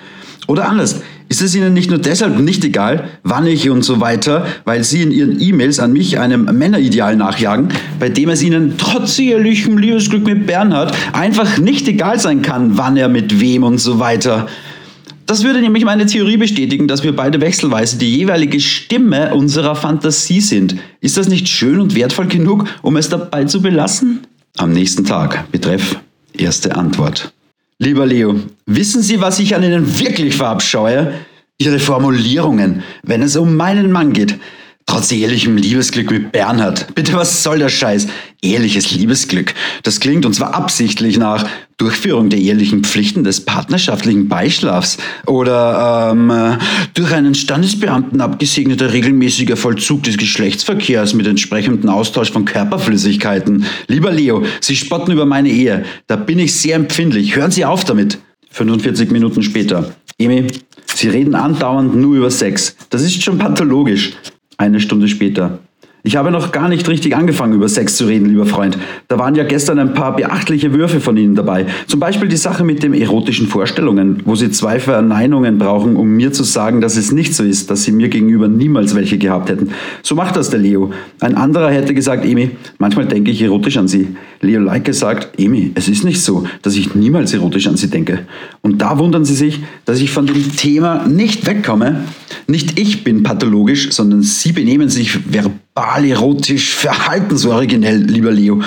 [0.47, 4.47] Oder anders, ist es Ihnen nicht nur deshalb nicht egal, wann ich und so weiter,
[4.65, 9.19] weil Sie in Ihren E-Mails an mich einem Männerideal nachjagen, bei dem es Ihnen trotz
[9.19, 13.99] ehelichem Liebesglück mit Bernhard einfach nicht egal sein kann, wann er mit wem und so
[13.99, 14.47] weiter.
[15.27, 20.41] Das würde nämlich meine Theorie bestätigen, dass wir beide wechselweise die jeweilige Stimme unserer Fantasie
[20.41, 20.77] sind.
[21.01, 24.21] Ist das nicht schön und wertvoll genug, um es dabei zu belassen?
[24.57, 25.97] Am nächsten Tag, betreff
[26.33, 27.33] erste Antwort.
[27.81, 31.15] Lieber Leo, wissen Sie, was ich an Ihnen wirklich verabscheue?
[31.59, 34.39] Ihre Formulierungen, wenn es um meinen Mann geht.
[34.87, 36.95] Trotz ehrlichem Liebesglück mit Bernhard.
[36.95, 38.07] Bitte, was soll der Scheiß?
[38.41, 39.55] Ehrliches Liebesglück.
[39.83, 46.59] Das klingt und zwar absichtlich nach Durchführung der ehrlichen Pflichten des partnerschaftlichen Beischlafs oder ähm,
[46.95, 53.67] durch einen Standesbeamten abgesegneter regelmäßiger Vollzug des Geschlechtsverkehrs mit entsprechendem Austausch von Körperflüssigkeiten.
[53.89, 55.85] Lieber Leo, Sie spotten über meine Ehe.
[56.07, 57.37] Da bin ich sehr empfindlich.
[57.37, 58.19] Hören Sie auf damit.
[58.53, 59.95] 45 Minuten später.
[60.19, 60.47] Emi,
[60.87, 62.75] Sie reden andauernd nur über Sex.
[62.89, 64.15] Das ist schon pathologisch.
[64.57, 65.59] Eine Stunde später.
[66.07, 68.79] Ich habe noch gar nicht richtig angefangen, über Sex zu reden, lieber Freund.
[69.09, 71.67] Da waren ja gestern ein paar beachtliche Würfe von Ihnen dabei.
[71.89, 76.33] Zum Beispiel die Sache mit den erotischen Vorstellungen, wo Sie zwei Verneinungen brauchen, um mir
[76.33, 79.71] zu sagen, dass es nicht so ist, dass Sie mir gegenüber niemals welche gehabt hätten.
[80.05, 80.93] So macht das der Leo.
[81.19, 84.15] Ein anderer hätte gesagt, Emi, manchmal denke ich erotisch an Sie.
[84.41, 88.21] Leo Leike sagt, Emi, es ist nicht so, dass ich niemals erotisch an sie denke.
[88.63, 92.05] Und da wundern sie sich, dass ich von dem Thema nicht wegkomme.
[92.47, 98.63] Nicht ich bin pathologisch, sondern sie benehmen sich verbal erotisch verhaltensoriginell, lieber Leo.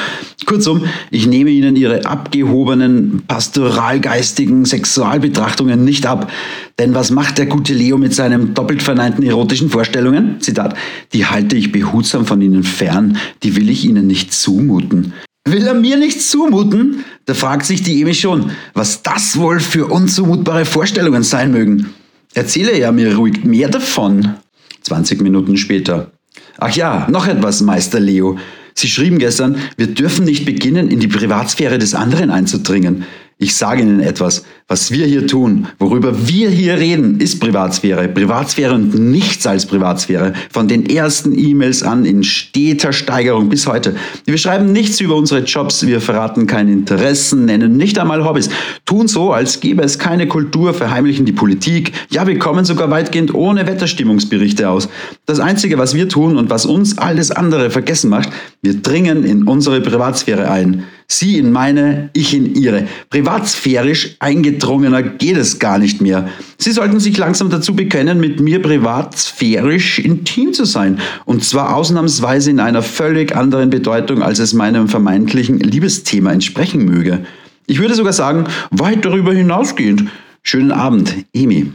[0.45, 6.31] Kurzum, ich nehme Ihnen Ihre abgehobenen, pastoralgeistigen Sexualbetrachtungen nicht ab.
[6.77, 10.39] Denn was macht der gute Leo mit seinen doppelt verneinten erotischen Vorstellungen?
[10.39, 10.75] Zitat,
[11.13, 15.13] die halte ich behutsam von Ihnen fern, die will ich Ihnen nicht zumuten.
[15.47, 17.03] Will er mir nicht zumuten?
[17.25, 21.93] Da fragt sich die Emi schon, was das wohl für unzumutbare Vorstellungen sein mögen.
[22.33, 24.35] Erzähle er mir ruhig mehr davon.
[24.81, 26.11] 20 Minuten später.
[26.59, 28.37] Ach ja, noch etwas, Meister Leo.
[28.73, 33.05] Sie schrieben gestern, wir dürfen nicht beginnen, in die Privatsphäre des anderen einzudringen.
[33.41, 38.09] Ich sage Ihnen etwas, was wir hier tun, worüber wir hier reden, ist Privatsphäre.
[38.09, 40.33] Privatsphäre und nichts als Privatsphäre.
[40.51, 43.95] Von den ersten E-Mails an in steter Steigerung bis heute.
[44.25, 48.49] Wir schreiben nichts über unsere Jobs, wir verraten keine Interessen, nennen nicht einmal Hobbys,
[48.83, 51.93] tun so, als gäbe es keine Kultur, verheimlichen die Politik.
[52.11, 54.89] Ja, wir kommen sogar weitgehend ohne Wetterstimmungsberichte aus.
[55.25, 58.31] Das Einzige, was wir tun und was uns alles andere vergessen macht,
[58.61, 60.83] wir dringen in unsere Privatsphäre ein.
[61.11, 62.87] Sie in meine, ich in ihre.
[63.09, 66.29] Privatsphärisch eingedrungener geht es gar nicht mehr.
[66.59, 70.99] Sie sollten sich langsam dazu bekennen, mit mir privatsphärisch intim zu sein.
[71.25, 77.25] Und zwar ausnahmsweise in einer völlig anderen Bedeutung, als es meinem vermeintlichen Liebesthema entsprechen möge.
[77.65, 80.05] Ich würde sogar sagen, weit darüber hinausgehend.
[80.43, 81.71] Schönen Abend, Emi.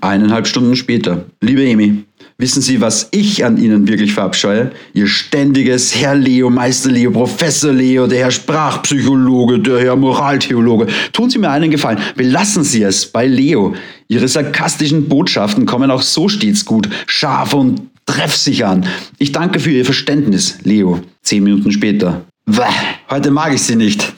[0.00, 1.26] Eineinhalb Stunden später.
[1.40, 2.04] Liebe Emi,
[2.36, 4.72] Wissen Sie, was ich an Ihnen wirklich verabscheue?
[4.92, 10.88] Ihr ständiges Herr Leo, Meister Leo, Professor Leo, der Herr Sprachpsychologe, der Herr Moraltheologe.
[11.12, 13.76] Tun Sie mir einen Gefallen, belassen Sie es bei Leo.
[14.08, 18.86] Ihre sarkastischen Botschaften kommen auch so stets gut, scharf und treffsicher an.
[19.18, 21.02] Ich danke für Ihr Verständnis, Leo.
[21.22, 22.24] Zehn Minuten später.
[22.46, 22.62] Bäh,
[23.10, 24.12] heute mag ich Sie nicht.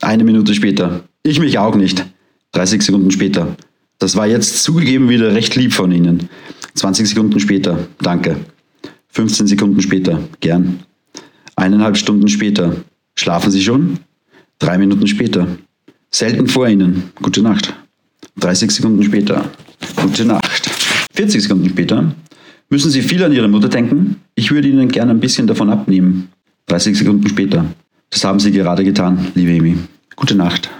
[0.00, 1.04] Eine Minute später.
[1.22, 2.06] Ich mich auch nicht.
[2.52, 3.54] 30 Sekunden später.
[4.00, 6.30] Das war jetzt zugegeben wieder recht lieb von Ihnen.
[6.74, 8.36] 20 Sekunden später, danke.
[9.10, 10.80] 15 Sekunden später, gern.
[11.54, 12.76] Eineinhalb Stunden später,
[13.14, 13.98] schlafen Sie schon?
[14.58, 15.46] Drei Minuten später,
[16.10, 17.74] selten vor Ihnen, gute Nacht.
[18.38, 19.50] 30 Sekunden später,
[19.96, 20.70] gute Nacht.
[21.12, 22.14] 40 Sekunden später,
[22.70, 24.16] müssen Sie viel an Ihre Mutter denken?
[24.34, 26.30] Ich würde Ihnen gerne ein bisschen davon abnehmen.
[26.68, 27.66] 30 Sekunden später,
[28.08, 29.76] das haben Sie gerade getan, liebe Emi.
[30.16, 30.70] Gute Nacht.